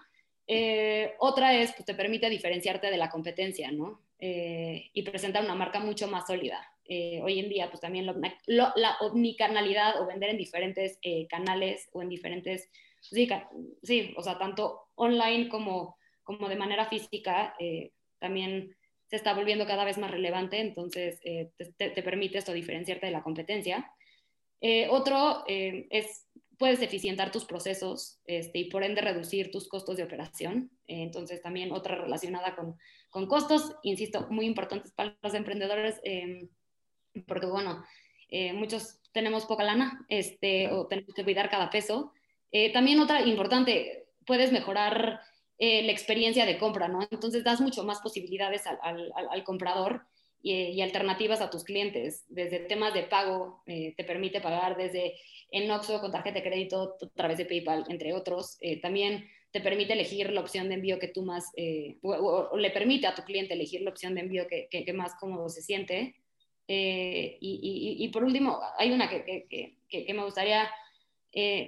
Eh, 0.48 1.13
otra 1.20 1.53
es, 1.56 1.72
pues 1.74 1.86
te 1.86 1.96
permite 1.96 2.30
diferenciarte 2.30 2.89
de 2.89 2.98
la 2.98 3.10
competencia, 3.10 3.72
¿no? 3.72 4.01
Eh, 4.20 4.89
y 4.94 5.03
presentar 5.03 5.44
una 5.44 5.56
marca 5.56 5.80
mucho 5.80 6.08
más 6.08 6.27
sólida. 6.27 6.65
Eh, 6.86 7.22
hoy 7.24 7.40
en 7.40 7.50
día, 7.50 7.70
pues 7.70 7.82
también 7.82 8.06
la 8.06 8.98
omnicanalidad 9.02 10.02
o 10.02 10.06
vender 10.06 10.30
en 10.30 10.38
diferentes 10.38 11.00
canales 11.30 11.90
o 11.94 12.02
en 12.02 12.10
diferentes, 12.10 12.70
sí, 13.02 13.28
sí, 13.82 14.13
o 14.18 14.22
sea, 14.22 14.38
tanto 14.38 14.90
online 14.96 15.50
como, 15.50 15.98
como 16.24 16.50
de 16.50 16.56
manera 16.56 16.86
física, 16.86 17.56
también 18.20 18.75
se 19.08 19.16
está 19.16 19.34
volviendo 19.34 19.66
cada 19.66 19.86
vez 19.86 19.98
más 19.98 20.12
relevante, 20.12 20.60
entonces 20.60 21.20
te, 21.22 21.90
te, 21.90 22.04
permite 22.04 22.38
esto 22.38 22.54
diferenciarte 22.54 23.06
de 23.06 23.12
la 23.12 23.24
competencia. 23.24 23.92
otro 24.90 25.44
es 25.48 26.28
puedes 26.58 26.82
eficientar 26.82 27.32
tus 27.32 27.46
procesos 27.46 28.22
este, 28.25 28.60
y 28.60 28.70
por 28.70 28.84
ende 28.84 29.02
reducir 29.02 29.52
tus 29.52 29.68
costos 29.68 29.98
de 29.98 30.04
operación. 30.04 30.72
Eh, 30.88 31.04
entonces 31.04 31.42
también 31.42 31.72
otra 31.72 31.96
relacionada 31.96 32.56
con, 32.56 32.78
con, 33.10 33.28
costos, 33.28 33.75
insisto, 33.84 34.28
muy 34.30 34.46
importantes 34.46 34.92
para 34.94 35.18
los 35.22 35.34
emprendedores, 35.34 36.00
em, 36.04 36.48
porque 37.22 37.46
bueno, 37.46 37.84
eh, 38.29 38.53
muchos 38.53 39.00
tenemos 39.12 39.46
poca 39.46 39.63
lana 39.63 40.05
este, 40.10 40.72
o 40.72 40.88
tenemos 40.88 41.13
que 41.13 41.24
cuidar 41.24 41.50
cada 41.50 41.70
peso. 41.70 42.13
Eh, 42.51 42.72
también 42.72 43.00
otra 43.00 43.22
importante, 43.22 44.08
puedes 44.25 44.51
mejorar 44.51 45.22
la 45.60 45.93
experiencia 45.93 46.46
de 46.46 46.58
compra, 46.58 46.89
¿no? 46.89 47.08
Entonces 47.10 47.41
das 47.46 47.62
mucho 47.62 47.86
más 47.86 48.01
posibilidades 48.01 48.67
al, 48.67 48.77
al, 48.82 49.13
al 49.32 49.43
comprador 49.46 50.08
y, 50.43 50.82
alternativas 50.82 51.41
a 51.41 51.50
tus 51.50 51.63
clientes. 51.63 52.25
Desde 52.27 52.60
temas 52.60 52.93
de 52.93 53.03
pago, 53.03 53.63
eh, 53.65 53.93
te 53.96 54.03
permite 54.03 54.41
pagar 54.41 54.77
desde 54.77 55.15
en 55.50 55.72
Oxxo 55.72 56.01
con 56.01 56.12
tarjeta 56.12 56.39
de 56.39 56.43
crédito 56.43 56.98
a 57.01 57.08
través 57.15 57.38
de 57.38 57.46
PayPal, 57.46 57.86
entre 57.88 58.13
otros. 58.13 58.58
Eh, 58.60 58.82
también 58.82 59.25
te 59.51 59.62
permite 59.62 59.93
elegir 59.93 60.32
la 60.32 60.41
opción 60.41 60.67
de 60.67 60.75
envío 60.75 61.00
que 61.00 61.08
tú 61.08 61.24
más, 61.24 61.51
eh, 61.55 61.98
o, 62.01 62.58
le 62.58 62.72
permite 62.72 63.08
a 63.08 63.15
tu 63.15 63.24
cliente 63.24 63.53
elegir 63.53 63.82
la 63.82 63.91
opción 63.91 64.15
de 64.15 64.22
envío 64.22 64.48
que, 64.48 64.67
que, 64.70 64.93
más 64.93 65.13
cómodo 65.15 65.48
se 65.48 65.62
siente. 65.62 66.15
Y, 66.67 67.98
y, 68.00 68.08
por 68.10 68.24
último, 68.24 68.60
hay 68.77 68.91
una 68.91 69.10
que, 69.10 69.75
me 70.13 70.24
gustaría 70.24 70.70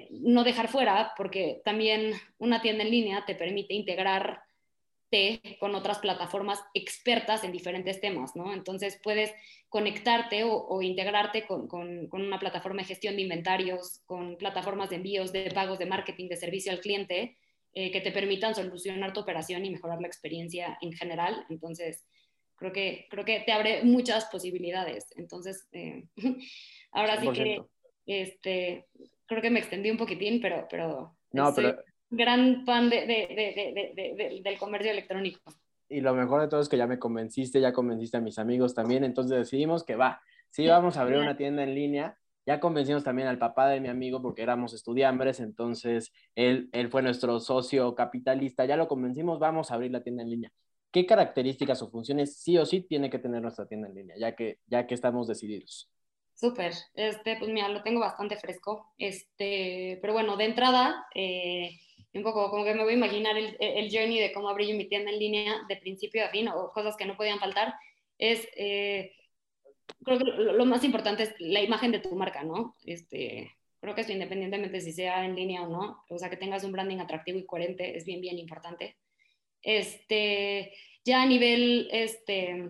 no 0.10 0.44
dejar 0.44 0.68
fuera, 0.68 1.14
porque 1.18 1.62
también 1.66 2.14
una 2.38 2.62
tienda 2.62 2.84
en 2.84 2.92
línea 2.92 3.26
te 3.26 3.36
permite 3.36 3.74
integrar 3.74 4.46
con 5.60 5.76
otras 5.76 6.00
plataformas 6.00 6.60
expertas 6.74 7.44
en 7.44 7.52
diferentes 7.52 8.02
temas, 8.02 8.36
¿no? 8.36 8.54
Entonces 8.54 9.00
puedes 9.02 9.32
conectarte 9.70 10.44
o, 10.44 10.82
integrarte 10.82 11.46
con, 11.46 11.70
una 12.12 12.40
plataforma 12.40 12.82
de 12.82 12.88
gestión 12.88 13.16
de 13.16 13.22
inventarios, 13.22 14.02
con 14.06 14.38
plataformas 14.38 14.90
de 14.90 14.98
envíos, 14.98 15.32
de 15.32 15.52
pagos, 15.52 15.80
de 15.80 15.86
marketing, 15.86 16.28
de 16.28 16.38
servicio 16.38 16.72
al 16.72 16.82
cliente, 16.82 17.38
eh, 17.74 17.92
que 17.92 18.02
te 18.02 18.12
permitan 18.12 18.56
solucionar 18.56 19.14
tu 19.14 19.22
operación 19.22 19.66
y 19.66 19.70
mejorar 19.70 20.02
la 20.02 20.08
experiencia 20.08 20.78
en 20.82 20.94
general. 20.94 21.46
Entonces, 21.50 22.06
creo 22.56 22.72
que, 22.72 23.08
creo 23.10 23.26
que 23.26 23.42
te 23.42 23.52
abre 23.52 23.84
muchas 23.84 24.26
posibilidades. 24.26 25.08
Entonces, 25.16 25.68
eh, 25.72 26.06
ahora 26.92 27.20
sí 27.20 27.30
que, 27.32 27.62
este, 28.06 28.88
creo 29.26 29.42
que 29.42 29.50
me 29.50 29.60
extendí 29.60 29.92
un 29.92 29.98
poquitín, 29.98 30.42
pero... 30.42 30.68
pero 30.70 31.18
no, 31.32 31.54
pero 31.54 31.76
gran 32.10 32.66
fan 32.66 32.90
de, 32.90 33.06
de, 33.06 34.42
del 34.44 34.58
comercio 34.58 34.92
electrónico. 34.92 35.42
Y 35.90 36.02
lo 36.02 36.14
mejor 36.14 36.42
de 36.42 36.48
todo 36.48 36.62
es 36.62 36.70
que 36.70 36.78
ya 36.78 36.88
me 36.88 37.00
convenciste, 37.00 37.62
ya 37.62 37.74
convenciste 37.74 38.18
a 38.18 38.22
mis 38.22 38.40
amigos 38.40 38.74
también, 38.74 39.04
entonces 39.04 39.38
decidimos 39.38 39.84
que 39.84 39.96
va, 39.96 40.22
sí 40.50 40.66
vamos 40.68 40.98
a 40.98 41.02
abrir 41.02 41.20
una 41.20 41.38
tienda 41.38 41.64
en 41.64 41.76
línea, 41.76 42.18
ya 42.46 42.60
convencimos 42.60 43.04
también 43.04 43.28
al 43.28 43.38
papá 43.38 43.68
de 43.68 43.82
mi 43.82 43.88
amigo 43.88 44.22
porque 44.22 44.42
éramos 44.42 44.74
estudiambres, 44.74 45.40
entonces 45.40 46.12
él, 46.36 46.70
él 46.72 46.90
fue 46.90 47.02
nuestro 47.02 47.40
socio 47.40 47.94
capitalista, 47.96 48.66
ya 48.66 48.78
lo 48.78 48.88
convencimos, 48.88 49.40
vamos 49.40 49.72
a 49.72 49.76
abrir 49.76 49.92
la 49.92 50.02
tienda 50.02 50.24
en 50.24 50.30
línea. 50.30 50.52
¿Qué 50.96 51.06
características 51.06 51.82
o 51.82 51.90
funciones 51.90 52.38
sí 52.38 52.58
o 52.58 52.66
sí 52.66 52.80
tiene 52.80 53.10
que 53.10 53.20
tener 53.20 53.42
nuestra 53.42 53.68
tienda 53.68 53.90
en 53.90 53.96
línea, 53.96 54.16
ya 54.18 54.34
que, 54.34 54.60
ya 54.66 54.88
que 54.88 54.94
estamos 54.94 55.28
decididos? 55.28 55.92
Súper, 56.34 56.72
este, 56.94 57.36
pues 57.36 57.52
mira, 57.52 57.68
lo 57.68 57.84
tengo 57.84 58.00
bastante 58.00 58.38
fresco, 58.38 58.94
este, 58.98 60.00
pero 60.00 60.14
bueno, 60.14 60.38
de 60.38 60.46
entrada, 60.46 61.06
eh, 61.14 61.72
un 62.14 62.24
poco 62.24 62.50
como 62.50 62.64
que 62.64 62.74
me 62.74 62.84
voy 62.84 62.94
a 62.94 62.96
imaginar 62.96 63.36
el, 63.36 63.58
el, 63.60 63.92
journey 63.92 64.22
de 64.22 64.32
cómo 64.32 64.48
abrí 64.48 64.72
mi 64.72 64.88
tienda 64.88 65.12
en 65.12 65.20
línea 65.20 65.64
de 65.68 65.76
principio 65.76 66.24
a 66.24 66.30
fin 66.30 66.48
o 66.48 66.72
cosas 66.72 66.96
que 66.96 67.06
no 67.06 67.18
podían 67.18 67.40
faltar, 67.40 67.74
es, 68.18 68.48
eh, 68.56 69.12
creo 70.02 70.18
que 70.18 70.24
lo, 70.24 70.66
más 70.66 70.86
importante 70.86 71.24
es 71.24 71.36
la 71.40 71.62
imagen 71.62 71.92
de 71.92 72.00
tu 72.00 72.16
marca, 72.16 72.46
¿no? 72.46 72.74
Este, 72.86 73.52
creo 73.82 73.96
que 73.96 74.02
eso 74.02 74.14
independientemente 74.14 74.80
si 74.80 74.94
sea 74.94 75.26
en 75.26 75.36
línea 75.36 75.64
o 75.64 75.68
no, 75.68 76.06
o 76.10 76.18
sea, 76.18 76.30
que 76.30 76.38
tengas 76.38 76.64
un 76.64 76.72
branding 76.72 77.00
atractivo 77.00 77.38
y 77.38 77.46
coherente 77.46 77.98
es 77.98 78.06
bien, 78.06 78.22
bien 78.22 78.40
importante. 78.40 78.96
Este, 79.66 80.74
ya 81.04 81.24
a 81.24 81.26
nivel, 81.26 81.90
este, 81.92 82.70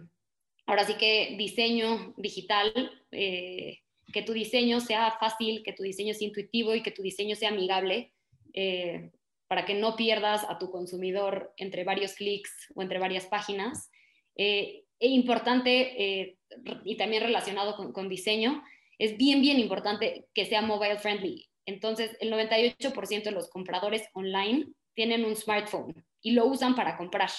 ahora 0.65 0.85
sí 0.85 0.95
que 0.95 1.35
diseño 1.37 2.15
digital, 2.17 2.73
eh, 3.11 3.81
que 4.11 4.23
tu 4.23 4.33
diseño 4.33 4.79
sea 4.79 5.15
fácil, 5.19 5.61
que 5.63 5.73
tu 5.73 5.83
diseño 5.83 6.15
sea 6.15 6.27
intuitivo 6.27 6.73
y 6.73 6.81
que 6.81 6.91
tu 6.91 7.03
diseño 7.03 7.35
sea 7.35 7.49
amigable. 7.49 8.13
Eh, 8.53 9.11
para 9.47 9.65
que 9.65 9.75
no 9.75 9.95
pierdas 9.95 10.43
a 10.49 10.57
tu 10.57 10.71
consumidor 10.71 11.53
entre 11.57 11.83
varios 11.83 12.13
clics 12.13 12.51
o 12.73 12.81
entre 12.81 12.99
varias 12.99 13.25
páginas. 13.25 13.91
Eh, 14.35 14.83
e 14.99 15.07
importante, 15.07 16.03
eh, 16.03 16.37
y 16.83 16.95
también 16.95 17.23
relacionado 17.23 17.93
con, 17.93 18.09
diseño, 18.09 18.63
es 18.97 19.17
bien, 19.17 19.41
bien 19.41 19.59
importante 19.59 20.25
que 20.33 20.45
sea 20.45 20.61
mobile 20.61 20.97
friendly. 20.97 21.49
Entonces, 21.65 22.15
el 22.21 22.31
98% 22.31 23.23
de 23.23 23.31
los 23.31 23.49
compradores 23.49 24.07
online 24.13 24.67
tienen 24.95 25.25
un 25.25 25.35
smartphone 25.35 26.05
y 26.21 26.31
lo 26.31 26.45
usan 26.45 26.75
para 26.75 26.97
comprar. 26.97 27.29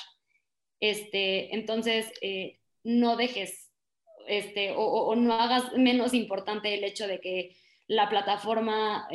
Este, 0.78 1.54
entonces, 1.54 2.12
eh, 2.20 2.60
no 2.84 3.16
dejes 3.16 3.72
este, 4.28 4.74
o, 4.76 5.14
no 5.16 5.34
hagas 5.34 5.72
menos 5.74 6.14
importante 6.14 6.74
el 6.74 6.84
hecho 6.84 7.06
de 7.06 7.20
que 7.20 7.56
la 7.88 8.08
plataforma 8.08 9.08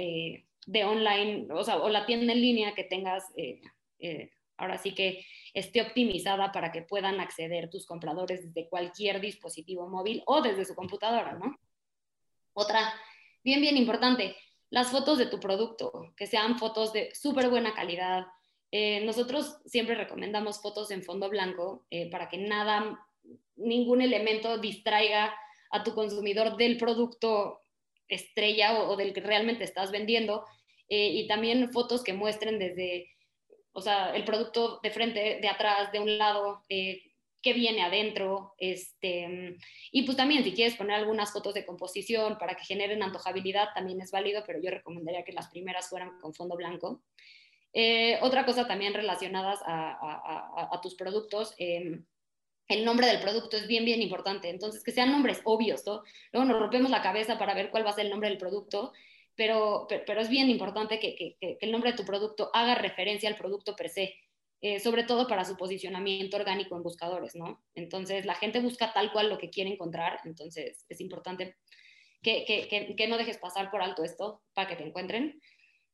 de 0.65 0.83
online, 0.83 1.48
o 1.51 1.63
sea, 1.63 1.77
o 1.77 1.89
la 1.89 2.05
tienda 2.05 2.33
en 2.33 2.41
línea 2.41 2.74
que 2.74 2.83
tengas, 2.83 3.25
eh, 3.36 3.62
eh, 4.00 4.31
ahora 4.57 4.77
sí 4.77 4.93
que 4.93 5.25
esté 5.53 5.81
optimizada 5.81 6.51
para 6.51 6.71
que 6.71 6.81
puedan 6.81 7.19
acceder 7.19 7.69
tus 7.69 7.86
compradores 7.86 8.45
desde 8.45 8.69
cualquier 8.69 9.19
dispositivo 9.19 9.88
móvil 9.89 10.24
o 10.25 10.41
desde 10.41 10.65
su 10.65 10.75
computadora, 10.75 11.33
¿no? 11.33 11.57
Otra, 12.53 12.93
bien, 13.43 13.62
bien 13.62 13.77
importante, 13.77 14.36
las 14.71 14.87
fotos 14.87 15.19
de 15.19 15.27
tu 15.27 15.39
producto, 15.39 16.11
que 16.17 16.25
sean 16.25 16.57
fotos 16.57 16.91
de 16.91 17.13
súper 17.13 17.49
buena 17.49 17.75
calidad. 17.75 18.25
Eh, 18.71 19.05
nosotros 19.05 19.57
siempre 19.65 19.93
recomendamos 19.93 20.61
fotos 20.61 20.89
en 20.89 21.03
fondo 21.03 21.29
blanco 21.29 21.85
para 22.09 22.29
que 22.29 22.37
nada, 22.39 23.05
ningún 23.55 24.01
elemento 24.01 24.57
distraiga 24.57 25.35
a 25.71 25.83
tu 25.83 25.93
consumidor 25.93 26.57
del 26.57 26.77
producto 26.77 27.61
estrella 28.11 28.83
o, 28.83 28.95
del 28.95 29.13
que 29.13 29.21
realmente 29.21 29.63
estás 29.63 29.91
vendiendo 29.91 30.45
eh, 30.89 31.07
y 31.07 31.27
también 31.27 31.71
fotos 31.71 32.03
que 32.03 32.13
muestren 32.13 32.59
desde, 32.59 33.09
o 33.71 33.81
sea, 33.81 34.13
el 34.13 34.25
producto 34.25 34.79
de 34.83 34.91
frente, 34.91 35.39
de 35.41 35.47
atrás, 35.47 35.91
de 35.91 35.99
un 36.01 36.17
lado, 36.17 36.63
eh, 36.69 37.01
qué 37.41 37.53
viene 37.53 37.81
adentro, 37.81 38.53
este, 38.57 39.57
y 39.91 40.03
pues 40.03 40.15
también 40.15 40.43
si 40.43 40.53
quieres 40.53 40.75
poner 40.75 40.95
algunas 40.95 41.31
fotos 41.31 41.53
de 41.53 41.65
composición 41.65 42.38
para 42.38 42.55
que 42.55 42.65
generen 42.65 43.03
antojabilidad, 43.03 43.69
también 43.74 44.00
es 44.01 44.12
válido, 44.12 44.43
pero 44.45 44.60
yo 44.62 44.69
recomendaría 44.69 45.24
que 45.24 45.33
las 45.33 45.50
primeras 45.50 45.89
fueran 45.89 46.19
con 46.19 46.33
fondo 46.33 46.55
blanco. 46.55 47.01
Eh, 47.74 48.19
otra 48.21 48.45
cosa 48.45 48.67
también 48.67 48.93
relacionadas 48.93 49.60
a, 49.65 50.79
tus 50.81 50.95
productos, 50.95 51.53
em, 51.57 52.05
el 52.67 52.86
nombre 52.86 53.07
del 53.07 53.19
producto 53.19 53.57
es 53.57 53.67
bien, 53.67 53.86
bien 53.86 54.01
importante. 54.01 54.50
Entonces, 54.50 54.83
que 54.83 54.91
sean 54.91 55.12
nombres 55.12 55.41
obvios, 55.43 55.86
¿no? 55.86 56.03
Luego 56.31 56.48
nos 56.48 56.60
rompemos 56.60 56.91
la 56.91 57.01
cabeza 57.01 57.38
para 57.38 57.53
ver 57.53 57.69
cuál 57.69 57.86
va 57.86 57.91
a 57.91 57.93
ser 57.93 58.05
el 58.05 58.12
nombre 58.12 58.29
del 58.29 58.38
producto, 58.38 58.93
pero, 59.36 59.88
pero, 59.89 60.21
es 60.21 60.29
bien 60.29 60.50
importante 60.50 61.00
que, 61.00 61.15
que, 61.15 61.57
el 61.62 61.71
nombre 61.71 61.91
de 61.91 61.98
tu 61.98 62.05
producto 62.05 62.51
haga 62.53 62.75
referencia 62.75 63.29
al 63.29 63.38
producto 63.38 63.75
per 63.75 63.89
se, 63.89 64.15
eh, 64.63 64.79
sobre 64.79 65.03
todo 65.03 65.27
para 65.27 65.43
su 65.43 65.57
posicionamiento 65.57 66.37
orgánico 66.37 66.75
en 66.75 66.83
buscadores, 66.83 67.35
¿no? 67.35 67.63
Entonces, 67.73 68.25
la 68.25 68.35
gente 68.35 68.59
busca 68.59 68.93
tal 68.93 69.11
cual 69.11 69.27
lo 69.27 69.39
que 69.39 69.49
quiere 69.49 69.71
encontrar, 69.71 70.19
entonces 70.23 70.85
es 70.87 71.01
importante 71.01 71.55
que, 72.21 72.45
que 72.95 73.07
no 73.07 73.17
dejes 73.17 73.39
pasar 73.39 73.71
por 73.71 73.81
alto 73.81 74.03
esto 74.03 74.43
para 74.53 74.67
que 74.67 74.75
te 74.75 74.83
encuentren. 74.83 75.41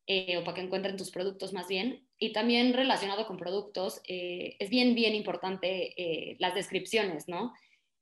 Eh, 0.09 0.37
o 0.37 0.43
para 0.45 0.55
que 0.55 0.61
encuentren 0.61 0.95
tus 0.95 1.11
productos 1.11 1.51
más 1.51 1.67
bien. 1.67 2.07
Y 2.17 2.31
también 2.31 2.73
relacionado 2.73 3.27
con 3.27 3.35
productos, 3.35 4.01
eh, 4.07 4.55
es 4.57 4.69
bien, 4.69 4.95
bien 4.95 5.13
importante 5.13 6.35
las 6.39 6.55
descripciones, 6.55 7.27
¿no? 7.27 7.53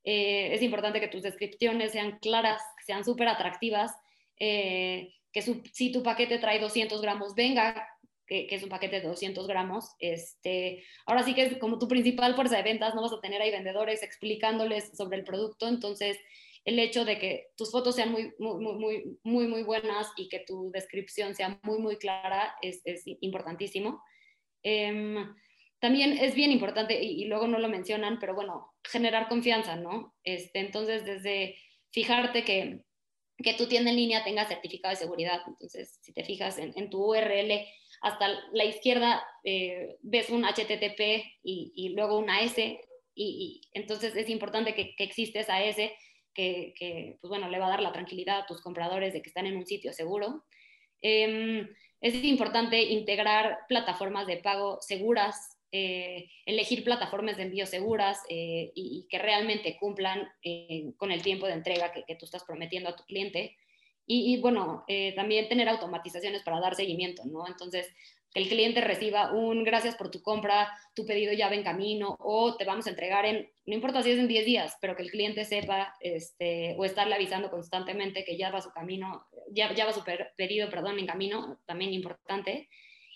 es 0.03 0.61
importante 0.61 0.99
que 0.99 1.07
tus 1.07 1.23
descripciones 1.23 1.93
sean 1.93 2.19
claras, 2.19 2.61
sean 2.85 3.03
súper 3.03 3.27
atractivas, 3.27 3.91
que 4.37 5.41
si 5.73 5.91
tu 5.91 6.03
paquete 6.03 6.37
trae 6.37 6.59
200 6.59 7.01
gramos, 7.01 7.33
venga 7.33 7.87
que, 8.27 8.47
es 8.49 8.63
un 8.63 8.69
paquete 8.69 8.99
de 9.01 9.07
200 9.07 9.47
gramos. 9.47 9.91
Este, 9.99 10.83
ahora 11.05 11.23
sí 11.23 11.33
que 11.33 11.43
es 11.43 11.57
como 11.57 11.79
tu 11.79 11.87
principal 11.87 12.35
fuerza 12.35 12.57
de 12.57 12.63
ventas, 12.63 12.95
no 12.95 13.01
vas 13.01 13.13
a 13.13 13.21
tener 13.21 13.41
ahí 13.41 13.51
vendedores 13.51 14.03
explicándoles 14.03 14.91
sobre 14.97 15.17
el 15.17 15.23
producto, 15.23 15.67
entonces 15.67 16.17
el 16.65 16.79
hecho 16.79 17.05
de 17.05 17.19
que 17.19 17.47
tus 17.55 17.71
fotos 17.71 17.95
sean 17.95 18.11
muy, 18.11 18.33
muy, 18.39 18.59
muy, 18.59 19.19
muy, 19.23 19.47
muy 19.47 19.63
buenas 19.63 20.07
y 20.17 20.29
que 20.29 20.39
tu 20.39 20.71
descripción 20.71 21.35
sea 21.35 21.59
muy, 21.61 21.77
muy 21.77 21.97
clara 21.97 22.55
es, 22.61 22.81
es 22.85 23.03
importantísimo. 23.21 24.01
Em, 24.63 25.35
también 25.79 26.17
es 26.17 26.33
bien 26.33 26.51
importante, 26.51 27.03
y, 27.03 27.25
luego 27.25 27.47
no 27.47 27.59
lo 27.59 27.69
mencionan, 27.69 28.17
pero 28.19 28.33
bueno, 28.33 28.73
generar 28.83 29.27
confianza, 29.27 29.75
¿no? 29.75 30.15
Este, 30.23 30.59
entonces, 30.59 31.05
desde 31.05 31.55
fijarte 31.91 32.43
que, 32.43 32.81
que 33.37 33.53
tu 33.53 33.67
tienda 33.67 33.91
en 33.91 33.97
línea 33.97 34.23
tenga 34.23 34.47
certificado 34.47 34.91
de 34.91 34.99
seguridad. 34.99 35.41
Entonces, 35.45 35.99
si 36.01 36.13
te 36.13 36.23
fijas 36.23 36.57
en, 36.57 36.73
en 36.75 36.89
tu 36.89 37.05
URL, 37.05 37.67
hasta 38.01 38.27
la 38.51 38.65
izquierda 38.65 39.25
eh, 39.43 39.97
ves 40.01 40.29
un 40.29 40.43
HTTP 40.43 40.99
y, 41.43 41.71
y, 41.75 41.89
luego 41.89 42.17
una 42.17 42.41
S, 42.41 42.79
y, 43.15 43.61
entonces 43.73 44.15
es 44.15 44.29
importante 44.29 44.73
que, 44.75 44.95
que 44.95 45.03
existe 45.03 45.39
esa 45.39 45.63
S 45.63 45.95
que, 46.33 46.73
que, 46.77 47.17
pues 47.21 47.29
bueno, 47.29 47.49
le 47.49 47.59
va 47.59 47.67
a 47.67 47.69
dar 47.69 47.81
la 47.81 47.93
tranquilidad 47.93 48.39
a 48.39 48.45
tus 48.45 48.61
compradores 48.61 49.13
de 49.13 49.21
que 49.21 49.29
están 49.29 49.47
en 49.47 49.55
un 49.55 49.65
sitio 49.65 49.93
seguro. 49.93 50.43
Em, 51.01 51.67
es 52.01 52.23
importante 52.23 52.81
integrar 52.81 53.59
plataformas 53.67 54.27
de 54.27 54.37
pago 54.37 54.79
seguras, 54.81 55.57
eh, 55.71 56.29
elegir 56.45 56.83
plataformas 56.83 57.37
de 57.37 57.43
envío 57.43 57.65
seguras 57.65 58.21
eh, 58.29 58.71
y, 58.75 59.07
que 59.09 59.17
realmente 59.17 59.77
cumplan 59.79 60.27
con 60.97 61.11
el 61.11 61.21
tiempo 61.21 61.47
de 61.47 61.53
entrega 61.53 61.91
que, 61.91 62.03
que, 62.03 62.15
tú 62.15 62.25
estás 62.25 62.43
prometiendo 62.43 62.89
a 62.89 62.95
tu 62.95 63.03
cliente. 63.05 63.57
Y, 64.07 64.39
bueno, 64.39 64.85
también 65.15 65.49
tener 65.49 65.67
automatizaciones 65.67 66.43
para 66.43 66.59
dar 66.59 66.75
seguimiento, 66.75 67.23
¿no? 67.25 67.47
Entonces, 67.47 67.87
que 68.31 68.41
el 68.41 68.49
cliente 68.49 68.81
reciba 68.81 69.31
un 69.31 69.63
gracias 69.63 69.95
por 69.95 70.11
tu 70.11 70.21
compra, 70.21 70.69
tu 70.93 71.05
pedido 71.05 71.33
ya 71.33 71.47
va 71.47 71.55
en 71.55 71.63
camino 71.63 72.17
o 72.19 72.57
te 72.57 72.65
vamos 72.65 72.85
a 72.85 72.89
entregar 72.89 73.25
en, 73.25 73.49
no 73.65 73.73
importa 73.73 74.03
si 74.03 74.11
es 74.11 74.19
en 74.19 74.27
10 74.27 74.45
días, 74.45 74.77
pero 74.81 74.95
que 74.95 75.03
el 75.03 75.09
cliente 75.09 75.45
sepa 75.45 75.95
este, 76.01 76.75
o 76.77 76.83
estarle 76.83 77.15
avisando 77.15 77.49
constantemente 77.49 78.25
que 78.25 78.37
ya 78.37 78.51
va 78.51 78.61
su 78.61 78.71
camino, 78.71 79.25
ya, 79.51 79.73
ya 79.73 79.85
va 79.85 79.93
su 79.93 80.03
pedido, 80.35 80.69
perdón, 80.69 80.99
en 80.99 81.07
camino, 81.07 81.59
también 81.65 81.93
importante. 81.93 82.67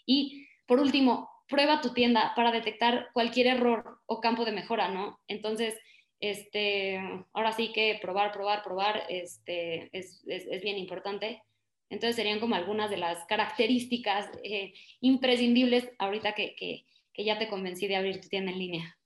Y 0.05 0.47
por 0.65 0.79
último, 0.79 1.29
prueba 1.49 1.81
tu 1.81 1.93
tienda 1.93 2.33
para 2.35 2.51
detectar 2.51 3.09
cualquier 3.11 3.47
error 3.47 3.99
o 4.05 4.21
campo 4.21 4.45
de 4.45 4.53
mejora, 4.53 4.87
¿no? 4.87 5.19
Entonces, 5.27 5.75
este, 6.19 6.99
ahora 7.33 7.51
sí 7.53 7.71
que 7.71 7.97
probar, 8.01 8.31
probar, 8.31 8.63
probar 8.63 9.03
este, 9.09 9.89
es, 9.97 10.23
es, 10.27 10.45
es 10.47 10.61
bien 10.61 10.77
importante. 10.77 11.43
Entonces 11.89 12.15
serían 12.15 12.39
como 12.39 12.55
algunas 12.55 12.89
de 12.89 12.97
las 12.97 13.25
características 13.25 14.29
eh, 14.43 14.73
imprescindibles 15.01 15.89
ahorita 15.97 16.33
que, 16.33 16.55
que, 16.55 16.85
que, 17.13 17.23
ya 17.23 17.39
te 17.39 17.47
convencí 17.47 17.87
de 17.87 17.95
abrir 17.95 18.21
tu 18.21 18.27
tienda 18.27 18.51
en 18.51 18.59
línea. 18.59 18.97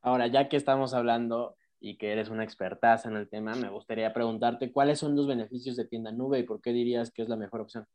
Ahora, 0.00 0.26
ya 0.26 0.48
que 0.48 0.56
estamos 0.56 0.94
hablando 0.94 1.56
y 1.80 1.96
que 1.96 2.10
eres 2.10 2.30
una 2.30 2.42
expertaza 2.42 3.08
en 3.08 3.16
el 3.16 3.28
tema, 3.28 3.54
me 3.54 3.68
gustaría 3.68 4.12
preguntarte 4.12 4.72
cuáles 4.72 4.98
son 4.98 5.14
los 5.14 5.26
beneficios 5.26 5.76
de 5.76 5.86
tienda 5.86 6.10
nube 6.10 6.40
y 6.40 6.42
por 6.42 6.60
qué 6.60 6.72
dirías 6.72 7.12
que 7.12 7.22
es 7.22 7.28
la 7.28 7.36
mejor 7.36 7.60
opción. 7.60 7.86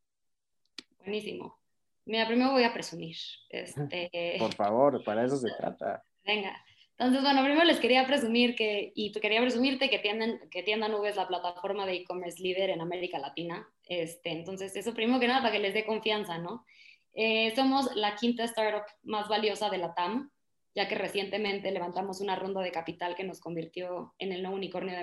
Buenísimo. 0.99 1.57
Mira, 2.05 2.25
primero 2.25 2.51
voy 2.51 2.63
a 2.63 2.73
presumir. 2.73 3.17
Este... 3.49 4.37
Por 4.39 4.53
favor, 4.53 5.03
para 5.03 5.25
eso 5.25 5.37
se 5.37 5.49
trata. 5.57 6.03
Venga. 6.23 6.55
Entonces, 6.99 7.21
bueno, 7.21 7.41
primero 7.45 7.63
les 7.63 7.79
quería 7.79 8.05
presumir 8.05 8.55
que, 8.55 8.91
y 8.93 9.13
quería 9.13 9.39
presumirte 9.39 9.89
que 9.89 9.99
Tienda, 9.99 10.37
que 10.51 10.63
Tienda 10.63 10.89
Nube 10.89 11.07
es 11.07 11.15
la 11.15 11.29
plataforma 11.29 11.85
de 11.85 11.93
e-commerce 11.93 12.43
líder 12.43 12.71
en 12.71 12.81
América 12.81 13.19
Latina. 13.19 13.65
Este, 13.87 14.31
entonces, 14.31 14.75
eso 14.75 14.93
primero 14.93 15.17
que 15.17 15.27
nada 15.29 15.39
para 15.39 15.53
que 15.53 15.59
les 15.59 15.73
dé 15.73 15.85
confianza, 15.85 16.39
¿no? 16.39 16.65
Eh, 17.13 17.53
somos 17.55 17.95
la 17.95 18.15
quinta 18.15 18.43
startup 18.43 18.83
más 19.03 19.29
valiosa 19.29 19.69
de 19.69 19.77
la 19.77 19.93
TAM, 19.93 20.29
ya 20.75 20.89
que 20.89 20.95
recientemente 20.95 21.71
levantamos 21.71 22.19
una 22.19 22.35
ronda 22.35 22.61
de 22.61 22.71
capital 22.73 23.15
que 23.15 23.23
nos 23.23 23.39
convirtió 23.39 24.13
en 24.19 24.33
el 24.33 24.41
nuevo 24.41 24.57
unicornio 24.57 24.93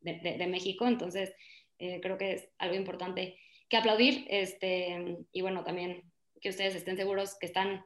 de, 0.00 0.20
de, 0.20 0.36
de 0.36 0.46
México. 0.46 0.86
Entonces, 0.86 1.32
eh, 1.78 2.00
creo 2.02 2.18
que 2.18 2.32
es 2.32 2.50
algo 2.58 2.74
importante 2.74 3.38
que 3.70 3.78
aplaudir. 3.78 4.26
Este, 4.28 5.16
y 5.32 5.40
bueno, 5.40 5.64
también 5.64 6.02
que 6.42 6.50
ustedes 6.50 6.74
estén 6.74 6.98
seguros 6.98 7.34
que 7.38 7.46
están, 7.46 7.82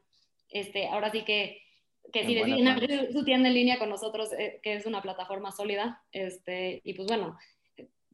este, 0.49 0.89
ahora 0.89 1.13
sí 1.13 1.23
que 1.23 1.63
que 2.13 2.25
si 2.25 2.35
deciden 2.35 2.69
abrir 2.69 3.13
su 3.13 3.25
tienda 3.25 3.49
en 3.49 3.55
línea 3.55 3.79
con 3.79 3.89
nosotros, 3.89 4.33
eh, 4.33 4.61
que 4.63 4.75
es 4.75 4.87
una 4.87 5.03
plataforma 5.03 5.53
sólida, 5.53 6.03
este, 6.13 6.81
y 6.85 6.95
pues 6.95 7.09
bueno, 7.09 7.39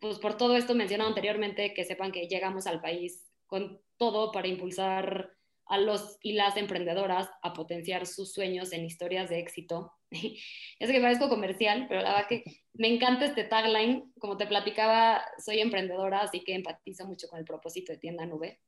pues 0.01 0.19
por 0.19 0.37
todo 0.37 0.57
esto 0.57 0.75
mencionado 0.75 1.09
anteriormente, 1.09 1.75
que 1.75 1.85
sepan 1.85 2.13
que 2.13 2.29
llegamos 2.29 2.67
al 2.67 2.81
país 2.81 3.31
con 3.47 3.81
todo 3.97 4.33
para 4.33 4.49
impulsar 4.49 5.33
a 5.67 5.79
los 5.79 6.19
y 6.23 6.33
las 6.33 6.57
emprendedoras 6.57 7.29
a 7.43 7.53
potenciar 7.53 8.07
sus 8.07 8.33
sueños 8.33 8.73
en 8.73 8.85
historias 8.85 9.29
de 9.29 9.41
éxito. 9.41 9.93
es 10.11 10.91
que 10.91 11.01
parezco 11.01 11.29
comercial, 11.29 11.87
pero 11.89 12.03
la 12.03 12.11
verdad 12.11 12.29
que 12.29 12.45
me 12.75 12.89
encanta 12.89 13.25
este 13.25 13.45
tagline. 13.45 14.13
Como 14.19 14.37
te 14.37 14.47
platicaba, 14.47 15.23
soy 15.45 15.61
emprendedora, 15.61 16.21
así 16.21 16.45
que 16.45 16.55
empatizo 16.55 17.07
mucho 17.07 17.29
con 17.29 17.39
el 17.39 17.45
propósito 17.45 17.93
de 17.93 17.99
Tienda 17.99 18.27
Nube. 18.27 18.61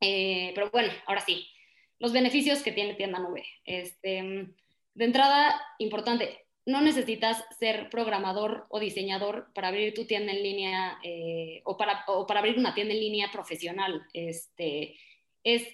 Eh, 0.00 0.52
pero 0.54 0.70
bueno, 0.70 0.92
ahora 1.06 1.22
sí, 1.22 1.46
los 1.98 2.12
beneficios 2.12 2.62
que 2.62 2.72
tiene 2.72 2.94
tienda 2.94 3.18
nube. 3.18 3.44
Este, 3.64 4.48
de 4.94 5.04
entrada, 5.04 5.60
importante, 5.78 6.46
no 6.66 6.82
necesitas 6.82 7.42
ser 7.58 7.88
programador 7.88 8.66
o 8.68 8.78
diseñador 8.78 9.50
para 9.54 9.68
abrir 9.68 9.94
tu 9.94 10.04
tienda 10.04 10.32
en 10.32 10.42
línea 10.42 10.98
eh, 11.02 11.62
o, 11.64 11.78
para, 11.78 12.04
o, 12.08 12.26
para, 12.26 12.40
abrir 12.40 12.58
una 12.58 12.74
tienda 12.74 12.92
en 12.92 13.00
línea 13.00 13.30
profesional. 13.32 14.02
Este, 14.12 14.96
es 15.44 15.66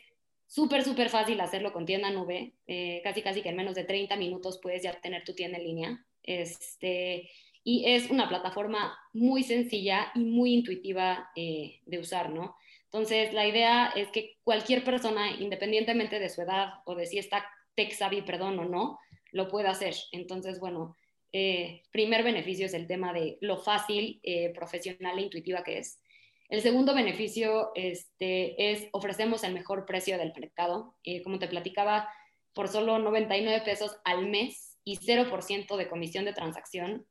súper, 0.46 0.84
súper 0.84 1.08
fácil 1.08 1.40
hacerlo 1.40 1.72
con 1.72 1.84
tienda 1.84 2.10
nube. 2.10 2.52
Eh, 2.68 3.00
casi, 3.02 3.22
casi 3.22 3.42
que 3.42 3.48
en 3.48 3.56
menos 3.56 3.74
de 3.74 3.82
30 3.82 4.14
minutos 4.16 4.60
puedes 4.62 4.84
ya 4.84 4.92
tener 5.00 5.24
tu 5.24 5.34
tienda 5.34 5.58
en 5.58 5.64
línea. 5.64 6.06
Este, 6.22 7.28
y 7.64 7.86
es 7.86 8.08
una 8.10 8.28
plataforma 8.28 8.96
muy 9.12 9.42
sencilla 9.42 10.12
y 10.14 10.20
muy 10.20 10.54
intuitiva 10.54 11.30
eh, 11.34 11.80
de 11.86 11.98
usar, 11.98 12.30
¿no? 12.30 12.54
Entonces, 12.94 13.34
la 13.34 13.44
idea 13.44 13.92
es 13.96 14.08
que 14.12 14.38
cualquier 14.44 14.84
persona, 14.84 15.32
independientemente 15.40 16.20
de 16.20 16.28
su 16.28 16.42
edad 16.42 16.74
o 16.84 16.94
de 16.94 17.06
si 17.06 17.18
está 17.18 17.44
tech 17.74 17.92
savvy, 17.92 18.22
perdón, 18.22 18.56
o 18.60 18.66
no, 18.66 19.00
lo 19.32 19.48
pueda 19.48 19.70
hacer. 19.70 19.96
Entonces, 20.12 20.60
bueno, 20.60 20.96
eh, 21.32 21.82
primer 21.90 22.22
beneficio 22.22 22.66
es 22.66 22.72
el 22.72 22.86
tema 22.86 23.12
de 23.12 23.36
lo 23.40 23.58
fácil, 23.58 24.20
eh, 24.22 24.50
profesional 24.54 25.18
e 25.18 25.22
intuitiva 25.22 25.64
que 25.64 25.78
es. 25.78 26.00
El 26.48 26.62
segundo 26.62 26.94
beneficio 26.94 27.72
este, 27.74 28.70
es 28.70 28.86
ofrecemos 28.92 29.42
el 29.42 29.54
mejor 29.54 29.86
precio 29.86 30.16
del 30.16 30.32
mercado. 30.38 30.94
Eh, 31.02 31.20
como 31.24 31.40
te 31.40 31.48
platicaba, 31.48 32.08
por 32.52 32.68
solo 32.68 33.00
99 33.00 33.62
pesos 33.64 33.96
al 34.04 34.28
mes 34.28 34.78
y 34.84 34.98
0% 34.98 35.76
de 35.76 35.88
comisión 35.88 36.26
de 36.26 36.32
transacción, 36.32 37.04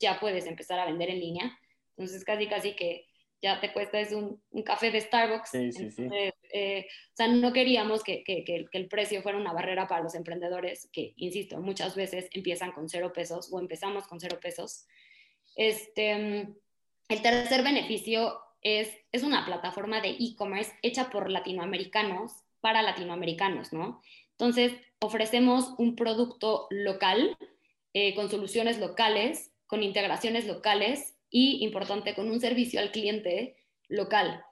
ya 0.00 0.18
puedes 0.18 0.46
empezar 0.46 0.78
a 0.78 0.86
vender 0.86 1.10
en 1.10 1.20
línea. 1.20 1.58
Entonces, 1.98 2.24
casi, 2.24 2.46
casi 2.46 2.72
que 2.74 3.04
ya 3.42 3.60
te 3.60 3.72
cuesta 3.72 4.00
es 4.00 4.12
un, 4.12 4.40
un 4.50 4.62
café 4.62 4.90
de 4.90 5.00
Starbucks. 5.00 5.50
Sí, 5.50 5.72
sí, 5.72 5.90
sí. 5.90 6.08
Eh, 6.52 6.86
o 7.12 7.16
sea, 7.16 7.28
no 7.28 7.52
queríamos 7.52 8.02
que, 8.02 8.24
que, 8.24 8.44
que, 8.44 8.66
el 8.72 8.88
precio 8.88 9.22
fuera 9.22 9.38
una 9.38 9.52
barrera 9.52 9.86
para 9.86 10.02
los 10.02 10.14
emprendedores, 10.14 10.88
que, 10.92 11.12
insisto, 11.16 11.60
muchas 11.60 11.94
veces 11.96 12.28
empiezan 12.32 12.72
con 12.72 12.88
cero 12.88 13.12
pesos 13.12 13.48
o 13.52 13.60
empezamos 13.60 14.06
con 14.06 14.20
cero 14.20 14.38
pesos. 14.40 14.86
Este, 15.54 16.12
el 17.08 17.22
tercer 17.22 17.62
beneficio 17.62 18.40
es, 18.62 18.90
es 19.12 19.22
una 19.22 19.44
plataforma 19.44 20.00
de 20.00 20.10
e-commerce 20.10 20.72
hecha 20.82 21.10
por 21.10 21.30
latinoamericanos 21.30 22.32
para 22.60 22.82
latinoamericanos, 22.82 23.72
¿no? 23.72 24.02
Entonces, 24.32 24.72
ofrecemos 25.00 25.74
un 25.78 25.94
producto 25.94 26.66
local, 26.70 27.36
eh, 27.92 28.14
con 28.14 28.30
soluciones 28.30 28.78
locales, 28.78 29.52
con 29.66 29.82
integraciones 29.82 30.46
locales 30.46 31.15
y, 31.38 31.62
importante, 31.62 32.14
con 32.14 32.30
un 32.30 32.40
servicio 32.40 32.80
al 32.80 32.90
cliente 32.90 33.56
local. 33.88 34.42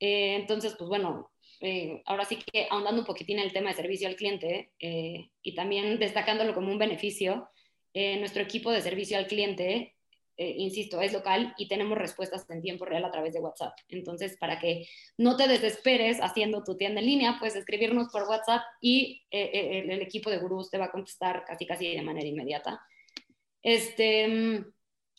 Eh, 0.00 0.34
entonces, 0.34 0.74
pues 0.76 0.88
bueno, 0.88 1.30
eh, 1.60 2.02
ahora 2.04 2.24
sí 2.24 2.36
que 2.36 2.66
ahondando 2.68 3.02
un 3.02 3.06
poquitín 3.06 3.38
en 3.38 3.44
el 3.44 3.52
tema 3.52 3.70
de 3.70 3.76
servicio 3.76 4.08
al 4.08 4.16
cliente 4.16 4.72
eh, 4.80 5.30
y 5.40 5.54
también 5.54 6.00
destacándolo 6.00 6.52
como 6.52 6.72
un 6.72 6.78
beneficio, 6.78 7.48
nuestro 7.94 8.42
equipo 8.42 8.72
de 8.72 8.80
servicio 8.80 9.18
al 9.18 9.26
cliente, 9.26 9.94
insisto, 10.38 11.02
es 11.02 11.12
local 11.12 11.54
y 11.58 11.68
tenemos 11.68 11.98
respuestas 11.98 12.48
en 12.48 12.62
tiempo 12.62 12.86
real 12.86 13.04
a 13.04 13.10
través 13.10 13.34
de 13.34 13.40
WhatsApp. 13.40 13.74
Entonces, 13.88 14.38
para 14.38 14.58
que 14.58 14.88
no 15.18 15.36
te 15.36 15.46
desesperes 15.46 16.18
haciendo 16.22 16.64
tu 16.64 16.78
tienda 16.78 17.00
en 17.00 17.06
línea, 17.06 17.36
puedes 17.38 17.54
escribirnos 17.54 18.10
por 18.10 18.22
WhatsApp 18.22 18.62
y 18.80 19.22
el, 19.30 19.90
el, 19.90 20.00
equipo 20.00 20.30
de 20.30 20.38
gurús 20.38 20.70
te 20.70 20.78
va 20.78 20.86
a 20.86 20.90
contestar 20.90 21.44
casi 21.46 21.66
casi 21.66 21.94
de 21.94 22.00
manera 22.00 22.26
inmediata. 22.26 22.80
Este, 23.62 24.26
mm, 24.26 24.64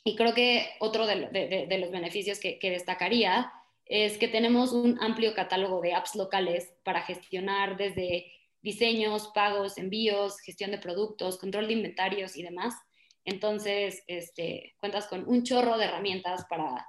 y 0.03 0.15
creo 0.15 0.33
que 0.33 0.69
otro 0.79 1.05
de, 1.05 1.77
los 1.79 1.91
beneficios 1.91 2.39
que, 2.39 2.59
que, 2.59 2.71
destacaría 2.71 3.51
es 3.85 4.17
que 4.17 4.27
tenemos 4.27 4.73
un 4.73 4.97
amplio 5.01 5.33
catálogo 5.33 5.81
de 5.81 5.93
apps 5.93 6.15
locales 6.15 6.73
para 6.83 7.01
gestionar 7.01 7.77
desde 7.77 8.31
diseños, 8.61 9.31
pagos, 9.33 9.77
envíos, 9.77 10.39
gestión 10.39 10.71
de 10.71 10.77
productos, 10.77 11.37
control 11.37 11.67
de 11.67 11.73
inventarios 11.73 12.35
y 12.37 12.43
demás. 12.43 12.75
Entonces, 13.25 14.03
este, 14.07 14.75
cuentas 14.79 15.07
con 15.07 15.27
un 15.27 15.43
chorro 15.43 15.77
de 15.77 15.85
herramientas 15.85 16.45
para, 16.49 16.85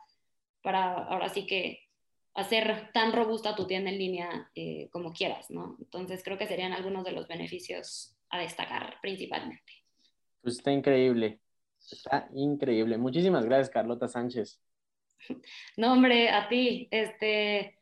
para 0.63 0.95
ahora 1.05 1.29
sí 1.29 1.47
que 1.47 1.81
hacer 2.35 2.91
tan 2.93 3.13
robusta 3.13 3.55
tu 3.55 3.67
tienda 3.67 3.91
en 3.91 3.99
línea 3.99 4.51
eh, 4.55 4.89
como 4.91 5.13
quieras, 5.13 5.51
¿no? 5.51 5.77
Entonces 5.81 6.23
creo 6.25 6.37
que 6.37 6.49
serían 6.49 6.73
algunos 6.73 7.05
de 7.05 7.13
los 7.13 7.29
beneficios 7.29 8.17
a 8.31 8.41
destacar 8.41 8.97
principalmente. 9.01 9.73
Pues 10.43 10.57
está 10.57 10.73
increíble, 10.73 11.41
está 11.91 12.29
increíble. 12.35 12.99
Muchísimas 12.99 13.45
gracias, 13.45 13.71
Carlota 13.71 14.09
Sánchez. 14.09 14.61
No, 15.77 15.93
hombre, 15.93 16.31
a 16.31 16.49
ti, 16.49 16.89
este, 16.91 17.79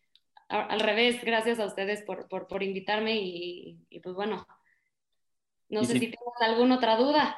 al 0.48 0.80
revés, 0.80 1.24
gracias 1.24 1.58
a 1.58 1.66
ustedes 1.66 2.02
por, 2.02 2.28
por, 2.28 2.46
por 2.46 2.62
invitarme 2.62 3.16
y, 3.16 4.00
pues 4.02 4.14
bueno, 4.14 4.46
no 5.68 5.84
sé 5.84 5.94
si, 5.94 5.98
si 5.98 6.06
tienes 6.06 6.40
alguna 6.40 6.76
otra 6.76 6.96
duda. 6.96 7.36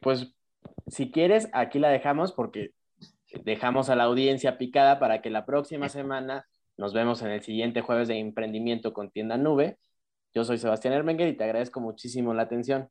Pues 0.00 0.32
si 0.86 1.10
quieres, 1.10 1.48
aquí 1.52 1.78
la 1.78 1.88
dejamos 1.90 2.32
porque 2.32 2.70
dejamos 3.44 3.90
a 3.90 3.96
la 3.96 4.04
audiencia 4.04 4.58
picada 4.58 4.98
para 4.98 5.20
que 5.20 5.30
la 5.30 5.44
próxima 5.44 5.88
semana 5.88 6.46
nos 6.76 6.92
vemos 6.92 7.22
en 7.22 7.30
el 7.30 7.42
siguiente 7.42 7.80
jueves 7.80 8.08
de 8.08 8.18
emprendimiento 8.18 8.92
con 8.92 9.10
tienda 9.10 9.36
nube. 9.36 9.78
Yo 10.34 10.44
soy 10.44 10.58
Sebastián 10.58 10.94
Hermenger 10.94 11.28
y 11.28 11.36
te 11.36 11.44
agradezco 11.44 11.80
muchísimo 11.80 12.34
la 12.34 12.42
atención. 12.42 12.90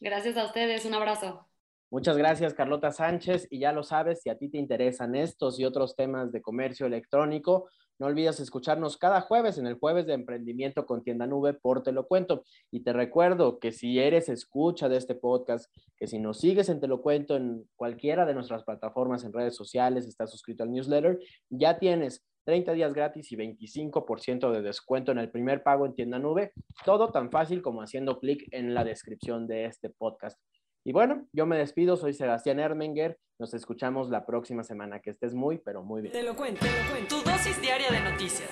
Gracias 0.00 0.36
a 0.36 0.44
ustedes, 0.44 0.84
un 0.84 0.94
abrazo. 0.94 1.48
Muchas 1.90 2.16
gracias, 2.16 2.52
Carlota 2.52 2.90
Sánchez. 2.90 3.46
Y 3.50 3.60
ya 3.60 3.72
lo 3.72 3.84
sabes, 3.84 4.20
si 4.22 4.28
a 4.28 4.36
ti 4.36 4.48
te 4.48 4.58
interesan 4.58 5.14
estos 5.14 5.60
y 5.60 5.64
otros 5.64 5.94
temas 5.94 6.32
de 6.32 6.42
comercio 6.42 6.86
electrónico, 6.86 7.68
no 7.98 8.06
olvides 8.06 8.40
escucharnos 8.40 8.98
cada 8.98 9.22
jueves 9.22 9.56
en 9.56 9.66
el 9.66 9.78
jueves 9.78 10.06
de 10.06 10.12
emprendimiento 10.12 10.84
con 10.84 11.02
tienda 11.02 11.26
nube 11.26 11.54
por 11.54 11.82
Te 11.82 11.92
lo 11.92 12.06
cuento. 12.06 12.42
Y 12.70 12.80
te 12.80 12.92
recuerdo 12.92 13.58
que 13.58 13.72
si 13.72 13.98
eres 14.00 14.28
escucha 14.28 14.88
de 14.88 14.98
este 14.98 15.14
podcast, 15.14 15.72
que 15.96 16.06
si 16.06 16.18
nos 16.18 16.40
sigues 16.40 16.68
en 16.68 16.80
Te 16.80 16.88
lo 16.88 17.00
cuento 17.00 17.36
en 17.36 17.66
cualquiera 17.76 18.26
de 18.26 18.34
nuestras 18.34 18.64
plataformas 18.64 19.24
en 19.24 19.32
redes 19.32 19.54
sociales, 19.56 20.06
estás 20.06 20.30
suscrito 20.30 20.64
al 20.64 20.72
newsletter, 20.72 21.18
ya 21.48 21.78
tienes 21.78 22.26
30 22.44 22.72
días 22.74 22.92
gratis 22.94 23.32
y 23.32 23.36
25% 23.36 24.52
de 24.52 24.62
descuento 24.62 25.10
en 25.12 25.18
el 25.18 25.30
primer 25.30 25.62
pago 25.62 25.86
en 25.86 25.94
tienda 25.94 26.18
nube. 26.18 26.52
Todo 26.84 27.10
tan 27.10 27.30
fácil 27.30 27.62
como 27.62 27.80
haciendo 27.80 28.20
clic 28.20 28.46
en 28.52 28.74
la 28.74 28.84
descripción 28.84 29.46
de 29.46 29.64
este 29.64 29.90
podcast. 29.90 30.38
Y 30.86 30.92
bueno, 30.92 31.26
yo 31.32 31.46
me 31.46 31.58
despido, 31.58 31.96
soy 31.96 32.14
Sebastián 32.14 32.60
Ermenger, 32.60 33.18
nos 33.40 33.54
escuchamos 33.54 34.08
la 34.08 34.24
próxima 34.24 34.62
semana, 34.62 35.00
que 35.00 35.10
estés 35.10 35.34
muy, 35.34 35.58
pero 35.58 35.82
muy 35.82 36.00
bien. 36.00 36.12
Te 36.12 36.22
lo 36.22 36.36
cuento, 36.36 36.60
te 36.60 36.66
lo 36.66 36.90
cuento. 36.92 37.16
Tu 37.16 37.28
dosis 37.28 37.60
diaria 37.60 37.90
de 37.90 38.08
noticias. 38.08 38.48